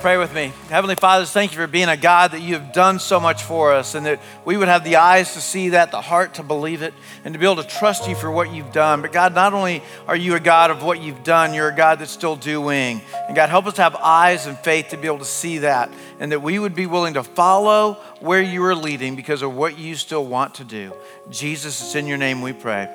pray 0.00 0.16
with 0.16 0.32
me. 0.32 0.52
Heavenly 0.68 0.94
Father, 0.94 1.24
thank 1.24 1.52
you 1.52 1.58
for 1.58 1.66
being 1.66 1.88
a 1.88 1.96
God 1.96 2.30
that 2.30 2.40
you 2.40 2.54
have 2.54 2.72
done 2.72 3.00
so 3.00 3.18
much 3.18 3.42
for 3.42 3.72
us 3.72 3.94
and 3.94 4.06
that 4.06 4.20
we 4.44 4.56
would 4.56 4.68
have 4.68 4.84
the 4.84 4.96
eyes 4.96 5.34
to 5.34 5.40
see 5.40 5.70
that, 5.70 5.90
the 5.90 6.00
heart 6.00 6.34
to 6.34 6.42
believe 6.42 6.82
it, 6.82 6.94
and 7.24 7.34
to 7.34 7.38
be 7.38 7.44
able 7.44 7.62
to 7.62 7.68
trust 7.68 8.08
you 8.08 8.14
for 8.14 8.30
what 8.30 8.52
you've 8.52 8.72
done. 8.72 9.02
But 9.02 9.12
God, 9.12 9.34
not 9.34 9.54
only 9.54 9.82
are 10.06 10.16
you 10.16 10.36
a 10.36 10.40
God 10.40 10.70
of 10.70 10.82
what 10.82 11.00
you've 11.00 11.24
done, 11.24 11.52
you're 11.52 11.68
a 11.68 11.74
God 11.74 11.98
that's 11.98 12.12
still 12.12 12.36
doing. 12.36 13.00
And 13.26 13.34
God, 13.34 13.48
help 13.48 13.66
us 13.66 13.74
to 13.74 13.82
have 13.82 13.96
eyes 13.96 14.46
and 14.46 14.56
faith 14.58 14.88
to 14.90 14.96
be 14.96 15.08
able 15.08 15.18
to 15.18 15.24
see 15.24 15.58
that 15.58 15.90
and 16.20 16.30
that 16.32 16.42
we 16.42 16.58
would 16.58 16.74
be 16.74 16.86
willing 16.86 17.14
to 17.14 17.24
follow 17.24 17.94
where 18.20 18.42
you 18.42 18.64
are 18.64 18.76
leading 18.76 19.16
because 19.16 19.42
of 19.42 19.54
what 19.54 19.78
you 19.78 19.96
still 19.96 20.24
want 20.24 20.54
to 20.56 20.64
do. 20.64 20.92
Jesus, 21.30 21.80
it's 21.80 21.94
in 21.96 22.06
your 22.06 22.18
name 22.18 22.40
we 22.40 22.52
pray. 22.52 22.88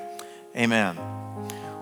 Amen. 0.55 1.22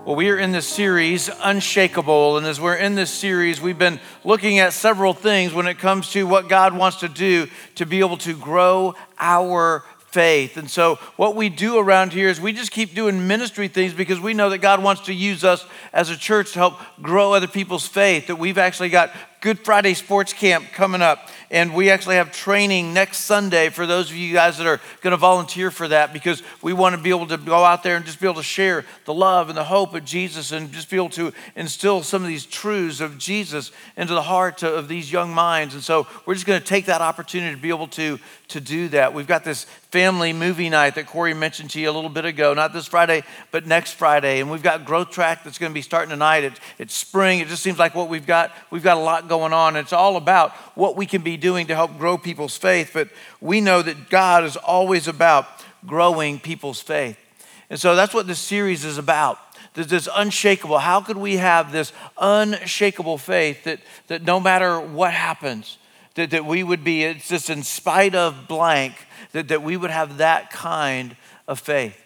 Well, 0.04 0.16
we 0.16 0.30
are 0.30 0.36
in 0.36 0.50
this 0.50 0.66
series, 0.66 1.30
Unshakable. 1.44 2.36
And 2.36 2.44
as 2.44 2.60
we're 2.60 2.74
in 2.74 2.96
this 2.96 3.08
series, 3.08 3.60
we've 3.60 3.78
been 3.78 4.00
looking 4.24 4.58
at 4.58 4.72
several 4.72 5.14
things 5.14 5.54
when 5.54 5.68
it 5.68 5.78
comes 5.78 6.10
to 6.10 6.26
what 6.26 6.48
God 6.48 6.76
wants 6.76 6.98
to 7.00 7.08
do 7.08 7.46
to 7.76 7.86
be 7.86 8.00
able 8.00 8.16
to 8.18 8.36
grow 8.36 8.96
our 9.16 9.84
faith. 10.08 10.56
And 10.56 10.68
so, 10.68 10.96
what 11.14 11.36
we 11.36 11.48
do 11.48 11.78
around 11.78 12.12
here 12.12 12.28
is 12.28 12.40
we 12.40 12.52
just 12.52 12.72
keep 12.72 12.96
doing 12.96 13.28
ministry 13.28 13.68
things 13.68 13.94
because 13.94 14.18
we 14.18 14.34
know 14.34 14.50
that 14.50 14.58
God 14.58 14.82
wants 14.82 15.02
to 15.02 15.14
use 15.14 15.44
us 15.44 15.64
as 15.92 16.10
a 16.10 16.16
church 16.16 16.54
to 16.54 16.58
help 16.58 16.80
grow 17.00 17.32
other 17.32 17.46
people's 17.46 17.86
faith. 17.86 18.26
That 18.26 18.40
we've 18.40 18.58
actually 18.58 18.88
got 18.88 19.12
Good 19.42 19.58
Friday 19.58 19.94
Sports 19.94 20.32
Camp 20.32 20.66
coming 20.72 21.02
up. 21.02 21.28
And 21.50 21.74
we 21.74 21.90
actually 21.90 22.14
have 22.14 22.30
training 22.30 22.94
next 22.94 23.18
Sunday 23.18 23.68
for 23.70 23.86
those 23.86 24.08
of 24.08 24.16
you 24.16 24.32
guys 24.32 24.56
that 24.56 24.68
are 24.68 24.80
going 25.00 25.10
to 25.10 25.16
volunteer 25.16 25.72
for 25.72 25.88
that 25.88 26.12
because 26.12 26.44
we 26.62 26.72
want 26.72 26.96
to 26.96 27.02
be 27.02 27.10
able 27.10 27.26
to 27.26 27.36
go 27.36 27.64
out 27.64 27.82
there 27.82 27.96
and 27.96 28.06
just 28.06 28.20
be 28.20 28.26
able 28.26 28.36
to 28.36 28.42
share 28.44 28.86
the 29.04 29.12
love 29.12 29.48
and 29.48 29.58
the 29.58 29.64
hope 29.64 29.94
of 29.94 30.04
Jesus 30.04 30.52
and 30.52 30.72
just 30.72 30.88
be 30.88 30.96
able 30.96 31.10
to 31.10 31.32
instill 31.56 32.04
some 32.04 32.22
of 32.22 32.28
these 32.28 32.46
truths 32.46 33.00
of 33.00 33.18
Jesus 33.18 33.72
into 33.96 34.14
the 34.14 34.22
heart 34.22 34.62
of 34.62 34.86
these 34.86 35.12
young 35.12 35.34
minds. 35.34 35.74
And 35.74 35.82
so 35.82 36.06
we're 36.24 36.34
just 36.34 36.46
going 36.46 36.60
to 36.60 36.66
take 36.66 36.86
that 36.86 37.02
opportunity 37.02 37.54
to 37.54 37.60
be 37.60 37.68
able 37.68 37.88
to, 37.88 38.20
to 38.48 38.60
do 38.60 38.88
that. 38.90 39.12
We've 39.12 39.26
got 39.26 39.44
this 39.44 39.64
family 39.90 40.32
movie 40.32 40.70
night 40.70 40.94
that 40.94 41.06
Corey 41.06 41.34
mentioned 41.34 41.68
to 41.70 41.80
you 41.80 41.90
a 41.90 41.92
little 41.92 42.08
bit 42.08 42.24
ago, 42.24 42.54
not 42.54 42.72
this 42.72 42.86
Friday, 42.86 43.24
but 43.50 43.66
next 43.66 43.92
Friday. 43.92 44.40
And 44.40 44.50
we've 44.50 44.62
got 44.62 44.86
Growth 44.86 45.10
Track 45.10 45.44
that's 45.44 45.58
going 45.58 45.70
to 45.70 45.74
be 45.74 45.82
starting 45.82 46.08
tonight. 46.08 46.44
It, 46.44 46.54
it's 46.78 46.94
spring. 46.94 47.40
It 47.40 47.48
just 47.48 47.62
seems 47.62 47.78
like 47.78 47.94
what 47.94 48.08
we've 48.08 48.26
got, 48.26 48.52
we've 48.70 48.82
got 48.82 48.96
a 48.96 49.00
lot 49.00 49.28
going 49.32 49.54
on. 49.54 49.76
It's 49.76 49.94
all 49.94 50.18
about 50.18 50.52
what 50.76 50.94
we 50.94 51.06
can 51.06 51.22
be 51.22 51.38
doing 51.38 51.68
to 51.68 51.74
help 51.74 51.96
grow 51.96 52.18
people's 52.18 52.54
faith. 52.54 52.90
But 52.92 53.08
we 53.40 53.62
know 53.62 53.80
that 53.80 54.10
God 54.10 54.44
is 54.44 54.58
always 54.58 55.08
about 55.08 55.46
growing 55.86 56.38
people's 56.38 56.82
faith. 56.82 57.16
And 57.70 57.80
so 57.80 57.96
that's 57.96 58.12
what 58.12 58.26
this 58.26 58.38
series 58.38 58.84
is 58.84 58.98
about. 58.98 59.38
This, 59.72 60.06
unshakable. 60.14 60.76
How 60.80 61.00
could 61.00 61.16
we 61.16 61.38
have 61.38 61.72
this 61.72 61.94
unshakable 62.18 63.16
faith 63.16 63.64
that, 63.64 63.80
that 64.08 64.22
no 64.22 64.38
matter 64.38 64.78
what 64.78 65.14
happens, 65.14 65.78
that, 66.14 66.28
that 66.32 66.44
we 66.44 66.62
would 66.62 66.84
be, 66.84 67.04
it's 67.04 67.28
just 67.28 67.48
in 67.48 67.62
spite 67.62 68.14
of 68.14 68.46
blank, 68.48 68.92
that, 69.32 69.48
that 69.48 69.62
we 69.62 69.78
would 69.78 69.90
have 69.90 70.18
that 70.18 70.50
kind 70.50 71.16
of 71.48 71.58
faith. 71.58 71.98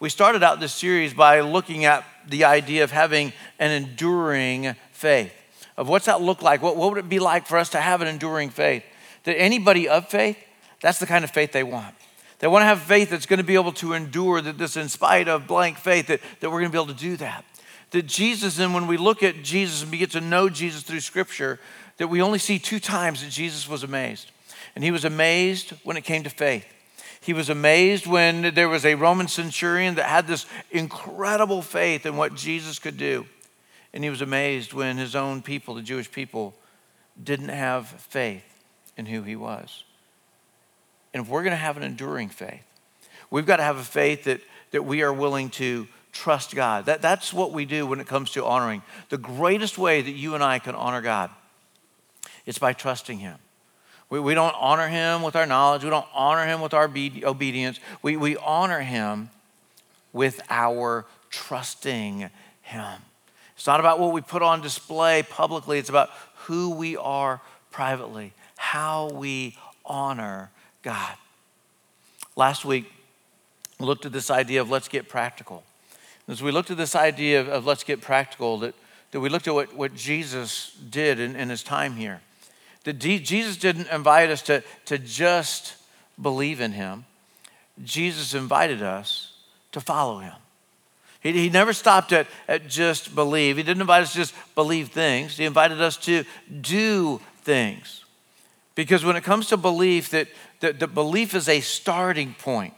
We 0.00 0.10
started 0.10 0.42
out 0.42 0.60
this 0.60 0.74
series 0.74 1.14
by 1.14 1.40
looking 1.40 1.86
at 1.86 2.04
the 2.28 2.44
idea 2.44 2.84
of 2.84 2.90
having 2.90 3.32
an 3.58 3.70
enduring 3.70 4.74
faith 4.92 5.32
of 5.76 5.88
what's 5.88 6.06
that 6.06 6.20
look 6.20 6.42
like? 6.42 6.62
What, 6.62 6.76
what 6.76 6.90
would 6.90 6.98
it 6.98 7.08
be 7.08 7.18
like 7.18 7.46
for 7.46 7.58
us 7.58 7.70
to 7.70 7.80
have 7.80 8.00
an 8.00 8.08
enduring 8.08 8.50
faith? 8.50 8.84
That 9.24 9.38
anybody 9.38 9.88
of 9.88 10.08
faith, 10.08 10.38
that's 10.80 10.98
the 10.98 11.06
kind 11.06 11.24
of 11.24 11.30
faith 11.30 11.52
they 11.52 11.62
want. 11.62 11.94
They 12.38 12.48
want 12.48 12.62
to 12.62 12.66
have 12.66 12.82
faith 12.82 13.10
that's 13.10 13.26
going 13.26 13.38
to 13.38 13.44
be 13.44 13.54
able 13.54 13.72
to 13.72 13.94
endure 13.94 14.40
that 14.40 14.58
this 14.58 14.76
in 14.76 14.88
spite 14.88 15.28
of 15.28 15.46
blank 15.46 15.78
faith, 15.78 16.08
that, 16.08 16.20
that 16.40 16.50
we're 16.50 16.60
going 16.60 16.70
to 16.70 16.76
be 16.76 16.82
able 16.82 16.94
to 16.94 17.00
do 17.00 17.16
that. 17.16 17.44
That 17.90 18.06
Jesus, 18.06 18.58
and 18.58 18.74
when 18.74 18.86
we 18.86 18.96
look 18.96 19.22
at 19.22 19.42
Jesus 19.42 19.82
and 19.82 19.90
we 19.90 19.98
get 19.98 20.10
to 20.12 20.20
know 20.20 20.48
Jesus 20.48 20.82
through 20.82 21.00
Scripture, 21.00 21.58
that 21.96 22.08
we 22.08 22.20
only 22.20 22.38
see 22.38 22.58
two 22.58 22.80
times 22.80 23.22
that 23.22 23.30
Jesus 23.30 23.68
was 23.68 23.82
amazed. 23.82 24.30
And 24.74 24.82
he 24.82 24.90
was 24.90 25.04
amazed 25.04 25.70
when 25.84 25.96
it 25.96 26.02
came 26.02 26.24
to 26.24 26.30
faith. 26.30 26.66
He 27.20 27.32
was 27.32 27.48
amazed 27.48 28.06
when 28.06 28.54
there 28.54 28.68
was 28.68 28.84
a 28.84 28.96
Roman 28.96 29.28
centurion 29.28 29.94
that 29.94 30.06
had 30.06 30.26
this 30.26 30.44
incredible 30.70 31.62
faith 31.62 32.04
in 32.04 32.16
what 32.16 32.34
Jesus 32.34 32.78
could 32.78 32.98
do. 32.98 33.26
And 33.94 34.02
he 34.02 34.10
was 34.10 34.20
amazed 34.20 34.72
when 34.72 34.98
his 34.98 35.14
own 35.14 35.40
people, 35.40 35.76
the 35.76 35.82
Jewish 35.82 36.10
people, 36.10 36.52
didn't 37.22 37.48
have 37.48 37.86
faith 37.86 38.44
in 38.96 39.06
who 39.06 39.22
he 39.22 39.36
was. 39.36 39.84
And 41.14 41.22
if 41.22 41.28
we're 41.30 41.44
going 41.44 41.52
to 41.52 41.56
have 41.56 41.76
an 41.76 41.84
enduring 41.84 42.28
faith, 42.28 42.64
we've 43.30 43.46
got 43.46 43.58
to 43.58 43.62
have 43.62 43.78
a 43.78 43.84
faith 43.84 44.24
that, 44.24 44.40
that 44.72 44.84
we 44.84 45.02
are 45.02 45.12
willing 45.12 45.48
to 45.50 45.86
trust 46.10 46.56
God. 46.56 46.86
That, 46.86 47.02
that's 47.02 47.32
what 47.32 47.52
we 47.52 47.64
do 47.64 47.86
when 47.86 48.00
it 48.00 48.08
comes 48.08 48.32
to 48.32 48.44
honoring. 48.44 48.82
The 49.10 49.16
greatest 49.18 49.78
way 49.78 50.02
that 50.02 50.10
you 50.10 50.34
and 50.34 50.42
I 50.42 50.58
can 50.58 50.74
honor 50.74 51.00
God 51.00 51.30
is 52.46 52.58
by 52.58 52.72
trusting 52.72 53.18
Him. 53.18 53.38
We, 54.10 54.18
we 54.18 54.34
don't 54.34 54.56
honor 54.58 54.88
Him 54.88 55.22
with 55.22 55.36
our 55.36 55.46
knowledge, 55.46 55.84
we 55.84 55.90
don't 55.90 56.06
honor 56.12 56.44
Him 56.44 56.60
with 56.60 56.74
our 56.74 56.90
obedience. 57.22 57.78
We, 58.02 58.16
we 58.16 58.36
honor 58.38 58.80
Him 58.80 59.30
with 60.12 60.40
our 60.50 61.06
trusting 61.30 62.28
Him. 62.62 63.00
It's 63.64 63.66
not 63.66 63.80
about 63.80 63.98
what 63.98 64.12
we 64.12 64.20
put 64.20 64.42
on 64.42 64.60
display 64.60 65.22
publicly, 65.22 65.78
it's 65.78 65.88
about 65.88 66.10
who 66.34 66.74
we 66.74 66.98
are 66.98 67.40
privately, 67.70 68.34
how 68.58 69.08
we 69.08 69.56
honor 69.86 70.50
God. 70.82 71.14
Last 72.36 72.66
week, 72.66 72.92
we 73.80 73.86
looked 73.86 74.04
at 74.04 74.12
this 74.12 74.30
idea 74.30 74.60
of 74.60 74.68
let's 74.68 74.86
get 74.86 75.08
practical. 75.08 75.64
As 76.28 76.42
we 76.42 76.52
looked 76.52 76.70
at 76.70 76.76
this 76.76 76.94
idea 76.94 77.40
of, 77.40 77.48
of 77.48 77.64
let's 77.64 77.84
get 77.84 78.02
practical, 78.02 78.58
that, 78.58 78.74
that 79.12 79.20
we 79.20 79.30
looked 79.30 79.48
at 79.48 79.54
what, 79.54 79.74
what 79.74 79.94
Jesus 79.94 80.76
did 80.90 81.18
in, 81.18 81.34
in 81.34 81.48
his 81.48 81.62
time 81.62 81.94
here. 81.94 82.20
That 82.82 82.98
D, 82.98 83.18
Jesus 83.18 83.56
didn't 83.56 83.88
invite 83.90 84.28
us 84.28 84.42
to, 84.42 84.62
to 84.84 84.98
just 84.98 85.76
believe 86.20 86.60
in 86.60 86.72
him, 86.72 87.06
Jesus 87.82 88.34
invited 88.34 88.82
us 88.82 89.32
to 89.72 89.80
follow 89.80 90.18
him. 90.18 90.34
He, 91.24 91.32
he 91.32 91.50
never 91.50 91.72
stopped 91.72 92.12
at, 92.12 92.28
at 92.46 92.68
just 92.68 93.16
believe. 93.16 93.56
He 93.56 93.64
didn't 93.64 93.80
invite 93.80 94.02
us 94.02 94.12
to 94.12 94.18
just 94.18 94.34
believe 94.54 94.90
things. 94.90 95.36
He 95.36 95.44
invited 95.44 95.80
us 95.80 95.96
to 95.98 96.24
do 96.60 97.20
things. 97.42 98.04
Because 98.76 99.04
when 99.04 99.16
it 99.16 99.24
comes 99.24 99.48
to 99.48 99.56
belief, 99.56 100.10
that, 100.10 100.28
that, 100.60 100.78
that 100.78 100.94
belief 100.94 101.34
is 101.34 101.48
a 101.48 101.60
starting 101.60 102.34
point. 102.34 102.74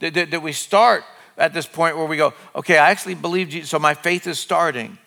That, 0.00 0.14
that, 0.14 0.30
that 0.30 0.42
we 0.42 0.52
start 0.52 1.04
at 1.36 1.52
this 1.52 1.66
point 1.66 1.96
where 1.96 2.06
we 2.06 2.16
go, 2.16 2.32
okay, 2.54 2.78
I 2.78 2.90
actually 2.90 3.14
believe 3.16 3.66
so 3.66 3.78
my 3.78 3.94
faith 3.94 4.26
is 4.26 4.38
starting. 4.38 4.98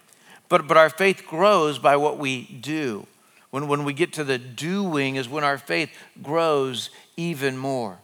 But, 0.49 0.67
but 0.67 0.77
our 0.77 0.89
faith 0.89 1.25
grows 1.25 1.79
by 1.79 1.95
what 1.97 2.17
we 2.17 2.43
do. 2.43 3.07
When, 3.49 3.67
when 3.67 3.85
we 3.85 3.93
get 3.93 4.13
to 4.13 4.23
the 4.23 4.37
doing 4.37 5.15
is 5.15 5.29
when 5.29 5.43
our 5.43 5.57
faith 5.57 5.89
grows 6.21 6.89
even 7.15 7.57
more. 7.57 7.97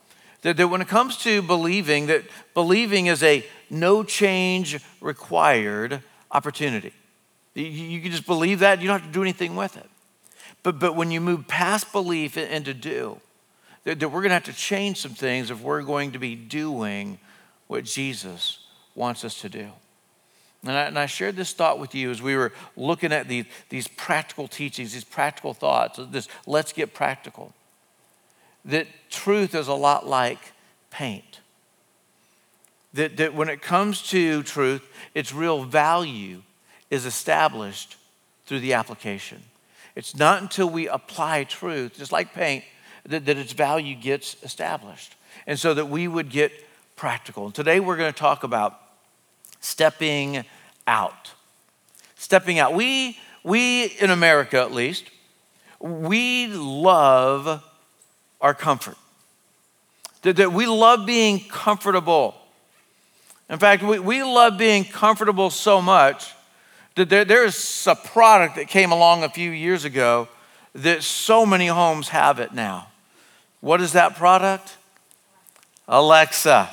That, 0.44 0.58
that 0.58 0.68
when 0.68 0.82
it 0.82 0.88
comes 0.88 1.18
to 1.20 1.42
believing, 1.42 2.08
that 2.08 2.24
believing 2.54 3.08
is 3.08 3.24
a 3.24 3.46
no 3.70 4.04
change 4.04 4.80
required 5.02 6.02
opportunity. 6.32 6.94
You, 7.56 7.66
you 7.66 8.02
can 8.02 8.12
just 8.12 8.26
believe 8.26 8.60
that, 8.60 8.82
you 8.82 8.88
don't 8.88 9.00
have 9.00 9.10
to 9.10 9.14
do 9.14 9.22
anything 9.22 9.56
with 9.56 9.78
it. 9.78 9.90
But, 10.62 10.80
but 10.80 10.96
when 10.96 11.12
you 11.12 11.22
move 11.22 11.48
past 11.48 11.92
belief 11.92 12.38
into 12.38 12.74
do, 12.74 13.20
that, 13.84 14.00
that 14.00 14.10
we're 14.10 14.22
going 14.22 14.30
to 14.30 14.36
have 14.36 14.44
to 14.46 14.54
change 14.54 15.00
some 15.00 15.14
things 15.14 15.52
if 15.52 15.62
we're 15.62 15.82
going 15.82 16.12
to 16.12 16.20
be 16.20 16.36
doing 16.36 17.20
what 17.68 17.84
Jesus 17.84 18.60
wants 18.96 19.26
us 19.26 19.42
to 19.42 19.50
do. 19.50 19.70
And 20.64 20.72
I, 20.72 20.82
and 20.84 20.98
I, 20.98 21.06
shared 21.08 21.36
this 21.36 21.52
thought 21.52 21.80
with 21.80 21.94
you 21.94 22.10
as 22.10 22.22
we 22.22 22.38
were 22.38 22.54
looking 22.78 23.12
at 23.12 23.28
the, 23.28 23.46
these 23.70 23.88
practical 23.88 24.48
teachings, 24.48 24.94
these 24.94 25.04
practical 25.04 25.54
thoughts, 25.54 26.00
this 26.10 26.30
let's 26.48 26.72
get 26.72 26.94
practical. 26.94 27.54
That 28.66 28.88
truth 29.10 29.56
is 29.56 29.68
a 29.68 29.74
lot 29.74 30.08
like 30.08 30.54
paint 30.90 31.40
that, 32.94 33.18
that 33.18 33.34
when 33.34 33.50
it 33.50 33.62
comes 33.62 34.02
to 34.10 34.44
truth, 34.44 34.88
its 35.14 35.34
real 35.34 35.64
value 35.64 36.42
is 36.90 37.06
established 37.06 37.98
through 38.46 38.60
the 38.60 38.74
application. 38.74 39.42
It's 39.96 40.16
not 40.16 40.42
until 40.42 40.70
we 40.70 40.88
apply 40.88 41.44
truth, 41.46 41.98
just 41.98 42.12
like 42.12 42.34
paint, 42.34 42.64
that, 43.06 43.26
that 43.26 43.38
its 43.38 43.54
value 43.54 43.96
gets 43.96 44.36
established. 44.44 45.16
And 45.48 45.60
so 45.60 45.74
that 45.74 45.90
we 45.90 46.08
would 46.08 46.30
get 46.30 46.52
practical. 46.96 47.46
And 47.46 47.56
today 47.56 47.80
we're 47.80 47.98
going 47.98 48.14
to 48.14 48.18
talk 48.18 48.44
about 48.44 48.80
stepping 49.60 50.46
out. 50.88 51.32
Stepping 52.16 52.60
out. 52.60 52.74
We, 52.74 53.18
we 53.44 53.86
in 53.86 54.10
America 54.10 54.60
at 54.60 54.72
least, 54.72 55.06
we 55.80 56.48
love 56.48 57.64
our 58.44 58.54
comfort. 58.54 58.98
That, 60.22 60.36
that 60.36 60.54
we 60.54 60.68
love 60.68 61.08
being 61.08 61.40
comfortable. 61.40 62.36
In 63.50 63.58
fact, 63.58 63.82
we, 63.82 63.98
we 63.98 64.22
love 64.22 64.60
being 64.60 64.84
comfortable 64.84 65.50
so 65.50 65.82
much 65.82 66.32
that 66.96 67.10
there, 67.10 67.26
there's 67.26 67.88
a 67.88 67.96
product 67.96 68.58
that 68.58 68.68
came 68.68 68.92
along 68.92 69.24
a 69.24 69.30
few 69.30 69.50
years 69.50 69.86
ago 69.86 70.28
that 70.76 71.02
so 71.02 71.46
many 71.46 71.68
homes 71.68 72.10
have 72.10 72.40
it 72.40 72.54
now. 72.54 72.88
What 73.62 73.82
is 73.82 73.94
that 73.94 74.16
product? 74.16 74.78
Alexa. 75.88 76.70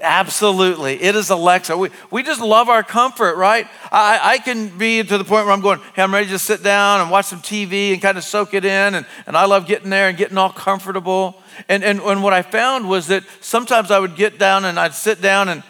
Absolutely. 0.00 1.02
It 1.02 1.14
is 1.14 1.28
Alexa. 1.28 1.76
We, 1.76 1.90
we 2.10 2.22
just 2.22 2.40
love 2.40 2.70
our 2.70 2.82
comfort, 2.82 3.36
right? 3.36 3.66
I, 3.92 4.20
I 4.22 4.38
can 4.38 4.76
be 4.78 5.02
to 5.02 5.18
the 5.18 5.24
point 5.24 5.44
where 5.44 5.52
I'm 5.52 5.60
going, 5.60 5.78
hey, 5.94 6.02
I'm 6.02 6.12
ready 6.12 6.28
to 6.30 6.38
sit 6.38 6.62
down 6.62 7.02
and 7.02 7.10
watch 7.10 7.26
some 7.26 7.40
TV 7.40 7.92
and 7.92 8.00
kind 8.00 8.16
of 8.16 8.24
soak 8.24 8.54
it 8.54 8.64
in. 8.64 8.94
And, 8.94 9.06
and 9.26 9.36
I 9.36 9.44
love 9.44 9.66
getting 9.66 9.90
there 9.90 10.08
and 10.08 10.16
getting 10.16 10.38
all 10.38 10.50
comfortable. 10.50 11.42
And, 11.68 11.84
and, 11.84 12.00
and 12.00 12.22
what 12.22 12.32
I 12.32 12.40
found 12.40 12.88
was 12.88 13.08
that 13.08 13.24
sometimes 13.40 13.90
I 13.90 13.98
would 13.98 14.16
get 14.16 14.38
down 14.38 14.64
and 14.64 14.80
I'd 14.80 14.94
sit 14.94 15.20
down 15.20 15.50
and, 15.50 15.62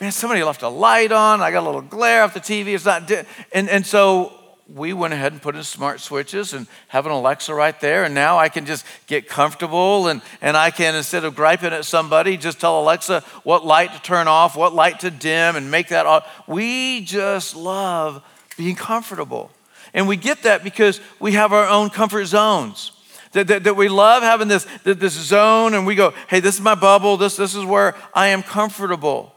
man, 0.00 0.12
somebody 0.12 0.42
left 0.42 0.60
a 0.60 0.68
light 0.68 1.10
on. 1.10 1.40
I 1.40 1.50
got 1.50 1.62
a 1.62 1.66
little 1.66 1.80
glare 1.80 2.24
off 2.24 2.34
the 2.34 2.40
TV. 2.40 2.74
It's 2.74 2.84
not, 2.84 3.06
di-. 3.06 3.24
and, 3.52 3.70
and 3.70 3.86
so 3.86 4.35
we 4.68 4.92
went 4.92 5.14
ahead 5.14 5.32
and 5.32 5.40
put 5.40 5.54
in 5.54 5.62
smart 5.62 6.00
switches 6.00 6.52
and 6.52 6.66
have 6.88 7.06
an 7.06 7.12
Alexa 7.12 7.54
right 7.54 7.78
there. 7.80 8.04
And 8.04 8.14
now 8.14 8.38
I 8.38 8.48
can 8.48 8.66
just 8.66 8.84
get 9.06 9.28
comfortable 9.28 10.08
and, 10.08 10.20
and 10.40 10.56
I 10.56 10.70
can, 10.70 10.94
instead 10.94 11.24
of 11.24 11.36
griping 11.36 11.72
at 11.72 11.84
somebody, 11.84 12.36
just 12.36 12.60
tell 12.60 12.80
Alexa 12.80 13.20
what 13.44 13.64
light 13.64 13.92
to 13.92 14.02
turn 14.02 14.26
off, 14.26 14.56
what 14.56 14.74
light 14.74 15.00
to 15.00 15.10
dim, 15.10 15.54
and 15.54 15.70
make 15.70 15.88
that 15.88 16.06
off. 16.06 16.28
We 16.48 17.02
just 17.02 17.54
love 17.54 18.24
being 18.56 18.74
comfortable. 18.74 19.50
And 19.94 20.08
we 20.08 20.16
get 20.16 20.42
that 20.42 20.64
because 20.64 21.00
we 21.20 21.32
have 21.32 21.52
our 21.52 21.68
own 21.68 21.90
comfort 21.90 22.24
zones. 22.24 22.90
That, 23.32 23.48
that, 23.48 23.64
that 23.64 23.76
we 23.76 23.88
love 23.88 24.22
having 24.22 24.48
this, 24.48 24.66
this 24.82 25.12
zone 25.12 25.74
and 25.74 25.86
we 25.86 25.94
go, 25.94 26.12
hey, 26.28 26.40
this 26.40 26.56
is 26.56 26.60
my 26.60 26.74
bubble, 26.74 27.16
this, 27.16 27.36
this 27.36 27.54
is 27.54 27.64
where 27.64 27.94
I 28.14 28.28
am 28.28 28.42
comfortable 28.42 29.35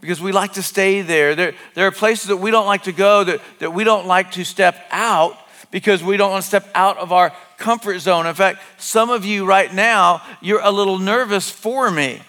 because 0.00 0.20
we 0.20 0.32
like 0.32 0.54
to 0.54 0.62
stay 0.62 1.02
there. 1.02 1.34
there. 1.34 1.54
There 1.74 1.86
are 1.86 1.92
places 1.92 2.28
that 2.28 2.36
we 2.36 2.50
don't 2.50 2.66
like 2.66 2.84
to 2.84 2.92
go, 2.92 3.24
that, 3.24 3.40
that 3.58 3.72
we 3.72 3.84
don't 3.84 4.06
like 4.06 4.32
to 4.32 4.44
step 4.44 4.76
out 4.90 5.36
because 5.70 6.02
we 6.02 6.16
don't 6.16 6.30
want 6.30 6.42
to 6.42 6.48
step 6.48 6.68
out 6.74 6.98
of 6.98 7.12
our 7.12 7.32
comfort 7.58 7.98
zone. 7.98 8.26
In 8.26 8.34
fact, 8.34 8.60
some 8.78 9.10
of 9.10 9.24
you 9.24 9.46
right 9.46 9.72
now, 9.72 10.22
you're 10.40 10.60
a 10.60 10.70
little 10.70 10.98
nervous 10.98 11.50
for 11.50 11.90
me 11.90 12.20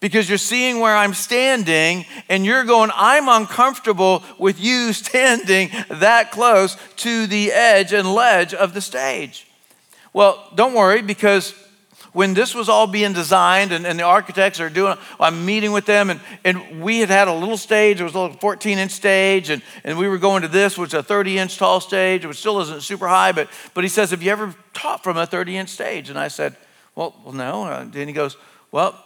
because 0.00 0.28
you're 0.28 0.38
seeing 0.38 0.80
where 0.80 0.96
I'm 0.96 1.14
standing 1.14 2.04
and 2.28 2.44
you're 2.44 2.64
going, 2.64 2.90
I'm 2.94 3.28
uncomfortable 3.28 4.24
with 4.38 4.60
you 4.60 4.92
standing 4.92 5.70
that 5.88 6.32
close 6.32 6.76
to 6.96 7.26
the 7.26 7.52
edge 7.52 7.92
and 7.92 8.12
ledge 8.12 8.52
of 8.52 8.74
the 8.74 8.80
stage. 8.80 9.46
Well, 10.12 10.46
don't 10.54 10.74
worry 10.74 11.02
because 11.02 11.54
when 12.12 12.34
this 12.34 12.54
was 12.54 12.68
all 12.68 12.86
being 12.86 13.12
designed 13.12 13.72
and, 13.72 13.86
and 13.86 13.98
the 13.98 14.04
architects 14.04 14.60
are 14.60 14.68
doing, 14.68 14.96
I'm 15.18 15.46
meeting 15.46 15.72
with 15.72 15.86
them 15.86 16.10
and, 16.10 16.20
and 16.44 16.82
we 16.82 17.00
had 17.00 17.08
had 17.08 17.28
a 17.28 17.32
little 17.32 17.56
stage, 17.56 18.00
it 18.00 18.04
was 18.04 18.14
a 18.14 18.20
little 18.20 18.36
14 18.36 18.78
inch 18.78 18.92
stage 18.92 19.50
and, 19.50 19.62
and 19.82 19.98
we 19.98 20.08
were 20.08 20.18
going 20.18 20.42
to 20.42 20.48
this, 20.48 20.76
which 20.76 20.88
is 20.88 20.94
a 20.94 21.02
30 21.02 21.38
inch 21.38 21.56
tall 21.56 21.80
stage, 21.80 22.26
which 22.26 22.38
still 22.38 22.60
isn't 22.60 22.82
super 22.82 23.08
high, 23.08 23.32
but, 23.32 23.48
but 23.74 23.84
he 23.84 23.88
says, 23.88 24.10
have 24.10 24.22
you 24.22 24.30
ever 24.30 24.54
taught 24.74 25.02
from 25.02 25.16
a 25.16 25.26
30 25.26 25.56
inch 25.56 25.68
stage? 25.70 26.10
And 26.10 26.18
I 26.18 26.28
said, 26.28 26.56
well, 26.94 27.14
well 27.24 27.32
no. 27.32 27.64
And 27.64 27.94
he 27.94 28.12
goes, 28.12 28.36
well, 28.70 29.02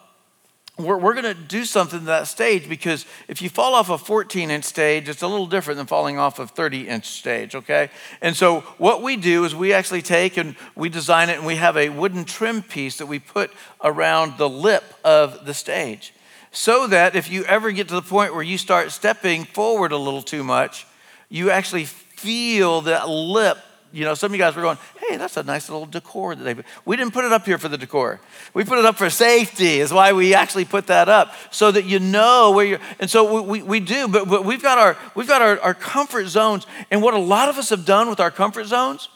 we're, 0.78 0.98
we're 0.98 1.14
going 1.14 1.24
to 1.24 1.34
do 1.34 1.64
something 1.64 2.00
to 2.00 2.06
that 2.06 2.26
stage 2.26 2.68
because 2.68 3.06
if 3.28 3.40
you 3.40 3.48
fall 3.48 3.74
off 3.74 3.88
a 3.88 3.96
14 3.96 4.50
inch 4.50 4.64
stage, 4.64 5.08
it's 5.08 5.22
a 5.22 5.28
little 5.28 5.46
different 5.46 5.78
than 5.78 5.86
falling 5.86 6.18
off 6.18 6.38
a 6.38 6.46
30 6.46 6.88
inch 6.88 7.06
stage, 7.06 7.54
okay? 7.54 7.90
And 8.20 8.36
so 8.36 8.60
what 8.78 9.02
we 9.02 9.16
do 9.16 9.44
is 9.44 9.54
we 9.54 9.72
actually 9.72 10.02
take 10.02 10.36
and 10.36 10.54
we 10.74 10.88
design 10.88 11.30
it 11.30 11.38
and 11.38 11.46
we 11.46 11.56
have 11.56 11.76
a 11.76 11.88
wooden 11.88 12.24
trim 12.24 12.62
piece 12.62 12.98
that 12.98 13.06
we 13.06 13.18
put 13.18 13.50
around 13.82 14.38
the 14.38 14.48
lip 14.48 14.84
of 15.04 15.46
the 15.46 15.54
stage 15.54 16.12
so 16.52 16.86
that 16.86 17.14
if 17.14 17.30
you 17.30 17.44
ever 17.44 17.70
get 17.70 17.88
to 17.88 17.94
the 17.94 18.02
point 18.02 18.34
where 18.34 18.42
you 18.42 18.58
start 18.58 18.90
stepping 18.90 19.44
forward 19.44 19.92
a 19.92 19.96
little 19.96 20.22
too 20.22 20.42
much, 20.42 20.86
you 21.28 21.50
actually 21.50 21.84
feel 21.84 22.82
that 22.82 23.08
lip 23.08 23.58
you 23.96 24.04
know, 24.04 24.12
some 24.12 24.30
of 24.30 24.34
you 24.34 24.38
guys 24.38 24.54
were 24.54 24.60
going, 24.60 24.76
hey, 25.08 25.16
that's 25.16 25.38
a 25.38 25.42
nice 25.42 25.70
little 25.70 25.86
decor 25.86 26.34
that 26.34 26.44
they 26.44 26.62
We 26.84 26.96
didn't 26.96 27.14
put 27.14 27.24
it 27.24 27.32
up 27.32 27.46
here 27.46 27.56
for 27.56 27.68
the 27.68 27.78
decor. 27.78 28.20
We 28.52 28.62
put 28.62 28.78
it 28.78 28.84
up 28.84 28.96
for 28.96 29.08
safety, 29.08 29.80
is 29.80 29.90
why 29.90 30.12
we 30.12 30.34
actually 30.34 30.66
put 30.66 30.88
that 30.88 31.08
up, 31.08 31.32
so 31.50 31.70
that 31.70 31.86
you 31.86 31.98
know 31.98 32.50
where 32.50 32.66
you're. 32.66 32.80
And 33.00 33.08
so 33.08 33.40
we, 33.40 33.60
we, 33.60 33.62
we 33.62 33.80
do, 33.80 34.06
but, 34.06 34.28
but 34.28 34.44
we've 34.44 34.62
got, 34.62 34.76
our, 34.76 34.98
we've 35.14 35.26
got 35.26 35.40
our, 35.40 35.58
our 35.60 35.72
comfort 35.72 36.26
zones. 36.26 36.66
And 36.90 37.00
what 37.00 37.14
a 37.14 37.18
lot 37.18 37.48
of 37.48 37.56
us 37.56 37.70
have 37.70 37.86
done 37.86 38.10
with 38.10 38.20
our 38.20 38.30
comfort 38.30 38.66
zones 38.66 39.08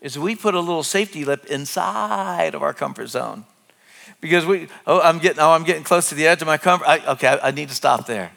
is 0.00 0.18
we 0.18 0.34
put 0.34 0.54
a 0.54 0.60
little 0.60 0.82
safety 0.82 1.24
lip 1.24 1.44
inside 1.46 2.56
of 2.56 2.64
our 2.64 2.74
comfort 2.74 3.06
zone. 3.06 3.44
Because 4.20 4.44
we, 4.44 4.66
oh, 4.88 5.00
I'm 5.00 5.20
getting, 5.20 5.38
oh, 5.38 5.52
I'm 5.52 5.62
getting 5.62 5.84
close 5.84 6.08
to 6.08 6.16
the 6.16 6.26
edge 6.26 6.42
of 6.42 6.48
my 6.48 6.58
comfort. 6.58 6.88
I, 6.88 7.12
okay, 7.12 7.28
I, 7.28 7.48
I 7.48 7.50
need 7.52 7.68
to 7.68 7.76
stop 7.76 8.06
there. 8.06 8.32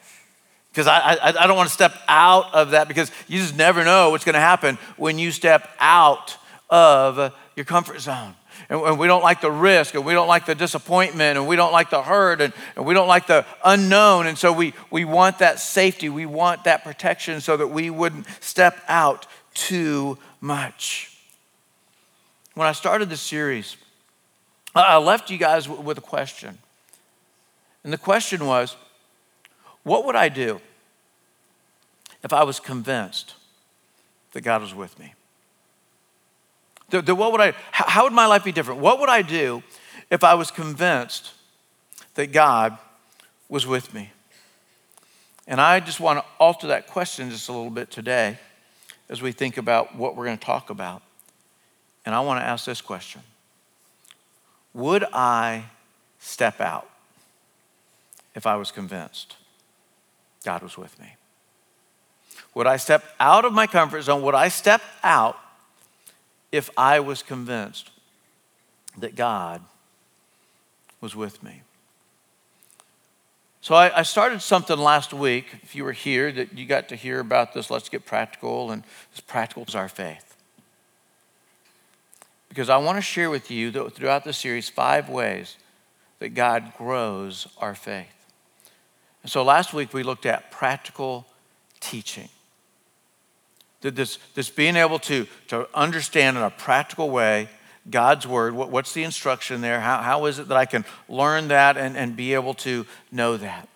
Because 0.72 0.88
I, 0.88 1.00
I, 1.00 1.44
I, 1.44 1.48
don't 1.48 1.58
want 1.58 1.68
to 1.68 1.74
step 1.74 1.94
out 2.08 2.54
of 2.54 2.72
that 2.72 2.88
because 2.88 3.12
you 3.28 3.40
just 3.40 3.58
never 3.58 3.84
know 3.84 4.12
what's 4.12 4.24
going 4.24 4.36
to 4.36 4.40
happen 4.40 4.78
when 4.96 5.20
you 5.20 5.32
step 5.32 5.70
out 5.80 6.38
of 6.70 7.34
your 7.58 7.66
comfort 7.66 8.00
zone. 8.00 8.36
And, 8.70 8.98
we 8.98 9.08
don't 9.08 9.24
like 9.24 9.42
the 9.42 9.52
risk, 9.52 9.96
and 9.96 10.06
we 10.06 10.14
don't 10.14 10.30
like 10.30 10.46
the 10.46 10.56
disappointment, 10.56 11.38
and 11.38 11.46
we 11.46 11.58
don't 11.58 11.74
like 11.74 11.90
the 11.90 12.02
hurt, 12.02 12.40
and, 12.40 12.54
and 12.78 12.86
we 12.86 12.94
don't 12.94 13.08
like 13.08 13.28
the 13.28 13.46
unknown. 13.66 14.28
And 14.28 14.38
so 14.38 14.54
we, 14.54 14.74
we 14.90 15.04
want 15.04 15.40
that 15.40 15.60
safety, 15.60 16.08
we 16.08 16.26
want 16.26 16.64
that 16.64 16.86
protection 16.86 17.42
so 17.42 17.58
that 17.58 17.68
we 17.68 17.90
wouldn't 17.90 18.26
step 18.40 18.82
out 18.88 19.28
too 19.54 20.18
much. 20.40 21.18
When 22.54 22.68
I 22.68 22.72
started 22.72 23.10
this 23.10 23.22
series, 23.22 23.76
I 24.74 24.98
left 24.98 25.30
you 25.30 25.38
guys 25.38 25.68
with 25.68 25.98
a 25.98 26.02
question. 26.02 26.58
And 27.84 27.92
the 27.92 27.98
question 27.98 28.46
was, 28.46 28.78
what 29.84 30.06
would 30.06 30.16
I 30.16 30.30
do 30.30 30.62
if 32.24 32.34
I 32.34 32.44
was 32.44 32.60
convinced 32.60 33.36
that 34.34 34.42
God 34.42 34.62
was 34.62 34.74
with 34.74 34.98
me? 35.00 35.14
What 36.92 37.32
would 37.32 37.42
I, 37.42 37.54
how 37.72 38.04
would 38.04 38.14
my 38.14 38.26
life 38.26 38.44
be 38.44 38.52
different? 38.52 38.82
What 38.82 39.00
would 39.00 39.10
I 39.10 39.22
do 39.22 39.64
if 40.10 40.24
I 40.24 40.34
was 40.34 40.52
convinced 40.52 41.32
that 42.16 42.32
God 42.32 42.78
was 43.48 43.66
with 43.66 43.94
me? 43.94 44.12
And 45.48 45.60
I 45.60 45.80
just 45.80 46.00
want 46.00 46.20
to 46.20 46.26
alter 46.40 46.68
that 46.68 46.88
question 46.88 47.30
just 47.30 47.50
a 47.50 47.52
little 47.52 47.72
bit 47.72 47.90
today 47.90 48.38
as 49.10 49.22
we 49.22 49.32
think 49.32 49.58
about 49.58 49.96
what 49.96 50.16
we're 50.16 50.26
going 50.26 50.38
to 50.38 50.46
talk 50.46 50.70
about. 50.70 51.02
And 52.06 52.14
I 52.14 52.20
want 52.22 52.40
to 52.42 52.46
ask 52.46 52.66
this 52.66 52.82
question 52.82 53.22
Would 54.74 55.06
I 55.14 55.66
step 56.20 56.62
out 56.62 56.90
if 58.36 58.46
I 58.46 58.56
was 58.56 58.72
convinced? 58.72 59.36
God 60.44 60.64
was 60.64 60.78
with 60.78 61.00
me. 61.00 61.16
Would 62.54 62.68
I 62.68 62.78
step 62.78 63.04
out 63.20 63.46
of 63.46 63.54
my 63.54 63.68
comfort 63.68 64.02
zone? 64.02 64.22
Would 64.24 64.36
I 64.36 64.50
step 64.50 64.82
out 65.04 65.38
if 66.52 66.70
I 66.76 67.00
was 67.00 67.24
convinced 67.24 67.92
that 68.98 69.16
God 69.16 69.62
was 71.00 71.16
with 71.16 71.42
me? 71.42 71.62
So 73.62 73.76
I, 73.76 74.00
I, 74.00 74.02
started 74.02 74.42
something 74.42 74.78
last 74.78 75.14
week. 75.14 75.46
If 75.62 75.76
you 75.76 75.84
were 75.84 75.92
here, 75.92 76.32
that 76.32 76.58
you 76.58 76.66
got 76.66 76.90
to 76.90 76.96
hear 76.96 77.20
about 77.20 77.54
this. 77.54 77.70
Let's 77.70 77.90
get 77.90 78.08
practical, 78.08 78.72
and 78.72 78.84
as 79.14 79.22
practical 79.22 79.64
as 79.68 79.76
our 79.76 79.88
faith. 79.88 80.36
Because 82.50 82.70
I 82.70 82.78
want 82.78 82.98
to 82.98 83.04
share 83.04 83.30
with 83.30 83.52
you 83.52 83.70
that 83.72 83.94
throughout 83.94 84.24
the 84.24 84.34
series 84.34 84.68
five 84.68 85.10
ways 85.10 85.58
that 86.18 86.30
God 86.30 86.74
grows 86.76 87.48
our 87.60 87.76
faith. 87.76 88.21
And 89.24 89.32
so 89.32 89.44
last 89.44 89.74
week 89.74 89.94
we 89.94 90.04
looked 90.04 90.26
at 90.26 90.52
practical 90.52 91.26
teaching. 91.80 92.30
This, 93.82 94.20
this 94.36 94.50
being 94.50 94.76
able 94.76 95.00
to, 95.00 95.26
to 95.48 95.68
understand 95.74 96.38
in 96.38 96.44
a 96.44 96.52
practical 96.52 97.10
way 97.10 97.50
God's 97.90 98.28
word, 98.28 98.54
what, 98.54 98.70
what's 98.70 98.94
the 98.94 99.04
instruction 99.04 99.62
there? 99.62 99.80
How, 99.80 100.02
how 100.02 100.26
is 100.26 100.38
it 100.38 100.48
that 100.50 100.58
I 100.58 100.66
can 100.66 100.86
learn 101.10 101.48
that 101.48 101.78
and, 101.78 101.98
and 101.98 102.16
be 102.16 102.36
able 102.36 102.54
to 102.56 102.86
know 103.12 103.38
that? 103.38 103.68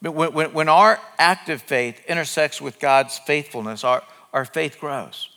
But 0.00 0.12
when, 0.12 0.32
when, 0.32 0.52
when 0.52 0.68
our 0.68 1.00
active 1.18 1.60
faith 1.62 2.00
intersects 2.06 2.60
with 2.60 2.78
God's 2.78 3.18
faithfulness, 3.18 3.82
our, 3.82 4.04
our 4.32 4.44
faith 4.44 4.78
grows. 4.78 5.28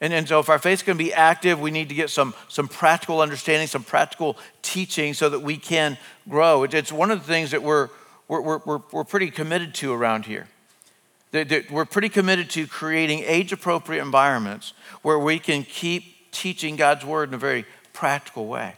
And, 0.00 0.12
and 0.12 0.28
so, 0.28 0.38
if 0.38 0.48
our 0.48 0.60
faith's 0.60 0.82
going 0.82 0.96
to 0.96 1.04
be 1.04 1.12
active, 1.12 1.60
we 1.60 1.72
need 1.72 1.88
to 1.88 1.94
get 1.96 2.10
some, 2.10 2.32
some 2.46 2.68
practical 2.68 3.20
understanding, 3.20 3.66
some 3.66 3.82
practical 3.82 4.38
teaching 4.62 5.12
so 5.14 5.28
that 5.28 5.40
we 5.40 5.56
can 5.56 5.98
grow. 6.28 6.62
It, 6.62 6.74
it's 6.74 6.92
one 6.92 7.10
of 7.10 7.18
the 7.18 7.26
things 7.26 7.50
that 7.50 7.64
we're, 7.64 7.88
we're, 8.28 8.58
we're, 8.58 8.80
we're 8.92 9.04
pretty 9.04 9.30
committed 9.30 9.74
to 9.76 9.92
around 9.92 10.26
here. 10.26 10.46
We're 11.32 11.84
pretty 11.84 12.08
committed 12.08 12.48
to 12.50 12.66
creating 12.66 13.24
age 13.26 13.52
appropriate 13.52 14.02
environments 14.02 14.72
where 15.02 15.18
we 15.18 15.38
can 15.38 15.62
keep 15.62 16.30
teaching 16.30 16.76
God's 16.76 17.04
word 17.04 17.28
in 17.30 17.34
a 17.34 17.38
very 17.38 17.64
practical 17.92 18.46
way. 18.46 18.74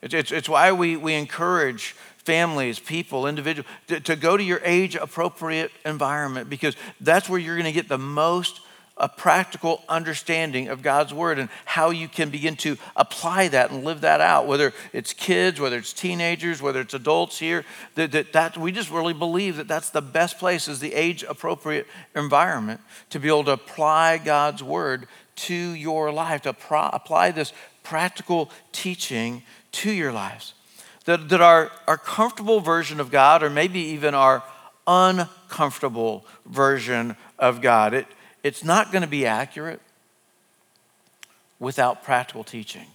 It's, 0.00 0.32
it's, 0.32 0.48
why 0.48 0.72
we, 0.72 0.96
we 0.96 1.14
encourage 1.14 1.94
families, 2.18 2.78
people, 2.78 3.26
individuals 3.26 3.68
to, 3.88 4.00
to 4.00 4.16
go 4.16 4.36
to 4.36 4.42
your 4.42 4.60
age 4.64 4.96
appropriate 4.96 5.70
environment 5.84 6.48
because 6.48 6.76
that's 7.00 7.28
where 7.28 7.38
you're 7.38 7.56
going 7.56 7.64
to 7.66 7.72
get 7.72 7.88
the 7.88 7.98
most 7.98 8.60
a 8.96 9.08
practical 9.08 9.82
understanding 9.88 10.68
of 10.68 10.80
God's 10.80 11.12
word 11.12 11.40
and 11.40 11.48
how 11.64 11.90
you 11.90 12.06
can 12.06 12.30
begin 12.30 12.54
to 12.56 12.76
apply 12.94 13.48
that 13.48 13.72
and 13.72 13.84
live 13.84 14.02
that 14.02 14.20
out, 14.20 14.46
whether 14.46 14.72
it's 14.92 15.12
kids, 15.12 15.58
whether 15.58 15.76
it's 15.78 15.92
teenagers, 15.92 16.62
whether 16.62 16.80
it's 16.80 16.94
adults 16.94 17.38
here, 17.40 17.64
that, 17.96 18.12
that, 18.12 18.32
that 18.32 18.56
we 18.56 18.70
just 18.70 18.90
really 18.90 19.12
believe 19.12 19.56
that 19.56 19.66
that's 19.66 19.90
the 19.90 20.00
best 20.00 20.38
place 20.38 20.68
is 20.68 20.78
the 20.78 20.94
age 20.94 21.24
appropriate 21.24 21.88
environment 22.14 22.80
to 23.10 23.18
be 23.18 23.26
able 23.26 23.42
to 23.44 23.52
apply 23.52 24.18
God's 24.18 24.62
word 24.62 25.08
to 25.36 25.54
your 25.54 26.12
life, 26.12 26.42
to 26.42 26.52
pro- 26.52 26.90
apply 26.92 27.32
this 27.32 27.52
practical 27.82 28.48
teaching 28.70 29.42
to 29.72 29.90
your 29.90 30.12
lives. 30.12 30.54
that, 31.04 31.28
that 31.28 31.40
our, 31.40 31.72
our 31.88 31.98
comfortable 31.98 32.60
version 32.60 33.00
of 33.00 33.10
God, 33.10 33.42
or 33.42 33.50
maybe 33.50 33.80
even 33.80 34.14
our 34.14 34.44
uncomfortable 34.86 36.24
version 36.46 37.16
of 37.38 37.60
God, 37.60 37.94
it, 37.94 38.06
it's 38.44 38.62
not 38.62 38.92
going 38.92 39.02
to 39.02 39.08
be 39.08 39.26
accurate 39.26 39.80
without 41.58 42.04
practical 42.04 42.44
teaching. 42.44 42.86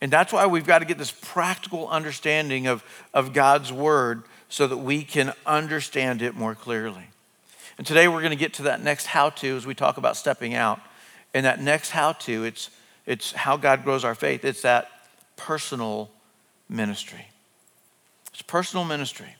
And 0.00 0.10
that's 0.10 0.32
why 0.32 0.46
we've 0.46 0.66
got 0.66 0.80
to 0.80 0.84
get 0.84 0.98
this 0.98 1.12
practical 1.12 1.86
understanding 1.86 2.66
of, 2.66 2.82
of 3.14 3.32
God's 3.32 3.72
word 3.72 4.24
so 4.48 4.66
that 4.66 4.78
we 4.78 5.04
can 5.04 5.32
understand 5.46 6.22
it 6.22 6.34
more 6.34 6.56
clearly. 6.56 7.04
And 7.78 7.86
today 7.86 8.08
we're 8.08 8.20
going 8.20 8.30
to 8.30 8.36
get 8.36 8.54
to 8.54 8.62
that 8.64 8.82
next 8.82 9.06
how 9.06 9.30
to 9.30 9.56
as 9.56 9.64
we 9.64 9.74
talk 9.74 9.98
about 9.98 10.16
stepping 10.16 10.54
out. 10.54 10.80
And 11.34 11.46
that 11.46 11.60
next 11.60 11.90
how 11.90 12.12
to, 12.12 12.44
it's, 12.44 12.70
it's 13.06 13.32
how 13.32 13.56
God 13.56 13.84
grows 13.84 14.04
our 14.04 14.14
faith. 14.14 14.44
It's 14.44 14.62
that 14.62 14.88
personal 15.36 16.10
ministry. 16.68 17.28
It's 18.32 18.42
personal 18.42 18.84
ministry. 18.84 19.36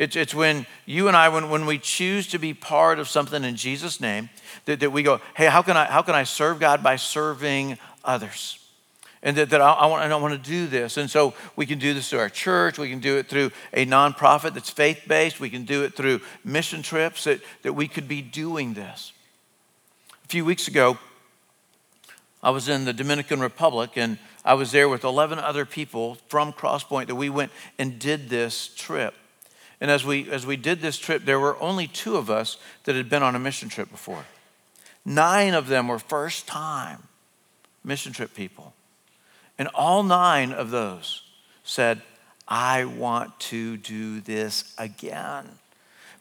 It's, 0.00 0.16
it's 0.16 0.34
when 0.34 0.64
you 0.86 1.08
and 1.08 1.16
I, 1.16 1.28
when, 1.28 1.50
when 1.50 1.66
we 1.66 1.78
choose 1.78 2.26
to 2.28 2.38
be 2.38 2.54
part 2.54 2.98
of 2.98 3.06
something 3.06 3.44
in 3.44 3.54
Jesus' 3.54 4.00
name, 4.00 4.30
that, 4.64 4.80
that 4.80 4.92
we 4.92 5.02
go, 5.02 5.20
hey, 5.36 5.44
how 5.44 5.60
can, 5.60 5.76
I, 5.76 5.84
how 5.84 6.00
can 6.00 6.14
I 6.14 6.24
serve 6.24 6.58
God 6.58 6.82
by 6.82 6.96
serving 6.96 7.76
others? 8.02 8.58
And 9.22 9.36
that, 9.36 9.50
that 9.50 9.60
I, 9.60 9.72
I, 9.72 9.86
want, 9.88 10.02
I 10.02 10.08
don't 10.08 10.22
want 10.22 10.42
to 10.42 10.50
do 10.50 10.66
this. 10.68 10.96
And 10.96 11.10
so 11.10 11.34
we 11.54 11.66
can 11.66 11.78
do 11.78 11.92
this 11.92 12.08
through 12.08 12.20
our 12.20 12.30
church. 12.30 12.78
We 12.78 12.88
can 12.88 13.00
do 13.00 13.18
it 13.18 13.28
through 13.28 13.50
a 13.74 13.84
nonprofit 13.84 14.54
that's 14.54 14.70
faith 14.70 15.02
based. 15.06 15.38
We 15.38 15.50
can 15.50 15.64
do 15.64 15.84
it 15.84 15.94
through 15.94 16.22
mission 16.44 16.80
trips 16.80 17.24
that, 17.24 17.42
that 17.60 17.74
we 17.74 17.86
could 17.86 18.08
be 18.08 18.22
doing 18.22 18.72
this. 18.72 19.12
A 20.24 20.28
few 20.28 20.46
weeks 20.46 20.66
ago, 20.66 20.96
I 22.42 22.48
was 22.48 22.70
in 22.70 22.86
the 22.86 22.94
Dominican 22.94 23.40
Republic 23.40 23.90
and 23.96 24.16
I 24.46 24.54
was 24.54 24.72
there 24.72 24.88
with 24.88 25.04
11 25.04 25.38
other 25.38 25.66
people 25.66 26.14
from 26.28 26.54
Crosspoint 26.54 27.08
that 27.08 27.16
we 27.16 27.28
went 27.28 27.52
and 27.78 27.98
did 27.98 28.30
this 28.30 28.68
trip. 28.74 29.12
And 29.80 29.90
as 29.90 30.04
we, 30.04 30.30
as 30.30 30.44
we 30.44 30.56
did 30.56 30.80
this 30.80 30.98
trip, 30.98 31.24
there 31.24 31.40
were 31.40 31.60
only 31.60 31.86
two 31.86 32.16
of 32.16 32.30
us 32.30 32.58
that 32.84 32.96
had 32.96 33.08
been 33.08 33.22
on 33.22 33.34
a 33.34 33.38
mission 33.38 33.68
trip 33.68 33.90
before. 33.90 34.24
Nine 35.04 35.54
of 35.54 35.68
them 35.68 35.88
were 35.88 35.98
first 35.98 36.46
time 36.46 37.04
mission 37.82 38.12
trip 38.12 38.34
people. 38.34 38.74
And 39.58 39.68
all 39.68 40.02
nine 40.02 40.52
of 40.52 40.70
those 40.70 41.22
said, 41.64 42.02
I 42.46 42.84
want 42.84 43.38
to 43.40 43.76
do 43.76 44.20
this 44.20 44.74
again 44.76 45.48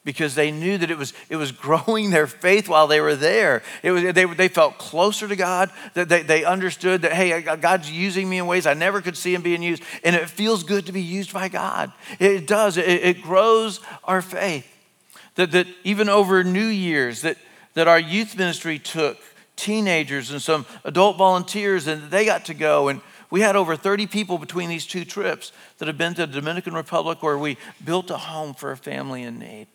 because 0.06 0.34
they 0.36 0.50
knew 0.50 0.78
that 0.78 0.90
it 0.90 0.98
was, 0.98 1.14
it 1.30 1.36
was 1.36 1.52
growing 1.52 2.10
their 2.10 2.28
faith 2.28 2.70
while 2.70 2.88
they 2.88 3.02
were 3.02 3.16
there. 3.16 3.62
It 3.84 3.92
was, 3.92 4.14
they, 4.14 4.26
they 4.26 4.48
felt 4.48 4.78
closer 4.78 5.28
to 5.28 5.36
God, 5.36 5.72
that 5.94 6.10
they, 6.10 6.22
they 6.22 6.46
understood 6.46 7.02
that, 7.02 7.14
hey, 7.14 7.42
God's 7.42 7.92
using 7.92 8.30
me 8.30 8.38
in 8.38 8.48
ways 8.48 8.66
I 8.66 8.74
never 8.74 9.02
could 9.02 9.18
see 9.18 9.34
Him 9.34 9.42
being 9.42 9.62
used, 9.62 9.84
and 10.04 10.16
it 10.16 10.30
feels 10.30 10.64
good 10.64 10.86
to 10.86 10.92
be 10.92 11.02
used 11.02 11.34
by 11.34 11.50
God. 11.50 11.92
It 12.20 12.48
does, 12.48 12.78
it, 12.78 12.88
it 12.88 13.22
grows 13.22 13.82
our 14.04 14.22
faith. 14.22 14.68
That, 15.36 15.52
that 15.52 15.68
even 15.84 16.10
over 16.10 16.44
New 16.44 16.68
Year's, 16.68 17.22
that, 17.22 17.38
that 17.74 17.88
our 17.88 18.00
youth 18.00 18.38
ministry 18.38 18.80
took 18.80 19.18
teenagers 19.56 20.32
and 20.32 20.42
some 20.42 20.66
adult 20.84 21.18
volunteers, 21.18 21.88
and 21.88 22.10
they 22.10 22.26
got 22.26 22.46
to 22.46 22.54
go. 22.54 22.88
And 22.88 23.02
we 23.30 23.42
had 23.42 23.56
over 23.56 23.76
30 23.76 24.08
people 24.08 24.38
between 24.38 24.70
these 24.70 24.86
two 24.86 25.06
trips 25.06 25.52
that 25.78 25.88
have 25.88 25.98
been 25.98 26.14
to 26.16 26.26
the 26.26 26.34
Dominican 26.34 26.74
Republic 26.74 27.22
where 27.22 27.38
we 27.38 27.58
built 27.84 28.10
a 28.10 28.18
home 28.18 28.54
for 28.54 28.72
a 28.72 28.78
family 28.78 29.24
in 29.24 29.40
need 29.40 29.68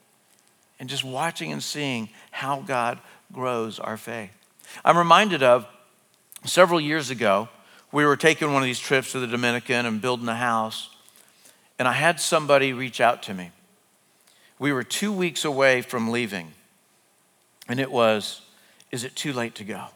and 0.79 0.89
just 0.89 1.05
watching 1.05 1.53
and 1.53 1.63
seeing 1.63 2.09
how 2.31 2.61
God 2.61 2.99
grows 3.33 3.79
our 3.79 3.97
faith. 3.97 4.31
I'm 4.85 4.99
reminded 4.99 5.43
of 5.43 5.67
several 6.45 6.81
years 6.81 7.11
ago, 7.11 7.49
we 7.93 8.05
were 8.05 8.17
taking 8.17 8.53
one 8.53 8.63
of 8.63 8.67
these 8.67 8.81
trips 8.81 9.13
to 9.13 9.21
the 9.21 9.27
Dominican 9.27 9.87
and 9.87 10.01
building 10.01 10.29
a 10.29 10.35
house, 10.35 10.91
and 11.79 11.87
I 11.87 11.93
had 11.93 12.21
somebody 12.21 12.73
reach 12.73 13.01
out 13.01 13.23
to 13.25 13.35
me. 13.35 13.51
We 14.59 14.73
were 14.73 14.83
two 14.83 15.13
weeks 15.13 15.45
away 15.45 15.83
from 15.83 16.11
leaving, 16.11 16.53
and 17.69 17.79
it 17.79 17.91
was, 17.91 18.41
Is 18.91 19.05
it 19.05 19.15
too 19.15 19.33
late 19.33 19.55
to 19.57 19.65
go? 19.65 19.87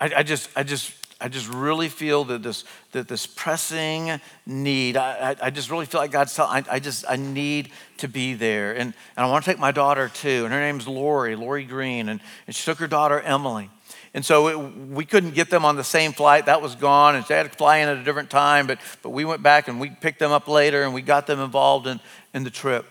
I, 0.00 0.12
I 0.16 0.22
just, 0.22 0.50
I 0.56 0.62
just 0.62 0.92
I 1.18 1.28
just 1.28 1.48
really 1.48 1.88
feel 1.88 2.24
that 2.24 2.42
this, 2.42 2.64
that 2.92 3.08
this 3.08 3.26
pressing 3.26 4.20
need, 4.44 4.98
I, 4.98 5.34
I, 5.40 5.48
just 5.48 5.70
really 5.70 5.86
feel 5.86 6.00
like 6.00 6.10
God's 6.10 6.34
telling, 6.34 6.64
I, 6.68 6.74
I 6.74 6.78
just, 6.78 7.06
I 7.08 7.16
need 7.16 7.70
to 7.98 8.08
be 8.08 8.34
there. 8.34 8.72
And, 8.72 8.92
and 9.16 9.26
I 9.26 9.30
want 9.30 9.42
to 9.44 9.50
take 9.50 9.58
my 9.58 9.72
daughter 9.72 10.10
too. 10.10 10.44
And 10.44 10.52
her 10.52 10.60
name's 10.60 10.86
Lori, 10.86 11.34
Lori 11.34 11.64
Green. 11.64 12.10
And, 12.10 12.20
and 12.46 12.54
she 12.54 12.64
took 12.66 12.78
her 12.78 12.86
daughter, 12.86 13.18
Emily. 13.18 13.70
And 14.12 14.26
so 14.26 14.48
it, 14.48 14.76
we 14.90 15.06
couldn't 15.06 15.34
get 15.34 15.48
them 15.48 15.64
on 15.64 15.76
the 15.76 15.84
same 15.84 16.12
flight. 16.12 16.46
That 16.46 16.60
was 16.60 16.74
gone. 16.74 17.16
And 17.16 17.24
they 17.24 17.34
had 17.34 17.50
to 17.50 17.56
fly 17.56 17.78
in 17.78 17.88
at 17.88 17.96
a 17.96 18.04
different 18.04 18.28
time. 18.28 18.66
But, 18.66 18.78
but 19.02 19.10
we 19.10 19.24
went 19.24 19.42
back 19.42 19.68
and 19.68 19.80
we 19.80 19.88
picked 19.88 20.18
them 20.18 20.32
up 20.32 20.48
later 20.48 20.82
and 20.82 20.92
we 20.92 21.00
got 21.00 21.26
them 21.26 21.40
involved 21.40 21.86
in, 21.86 21.98
in 22.34 22.44
the 22.44 22.50
trip. 22.50 22.84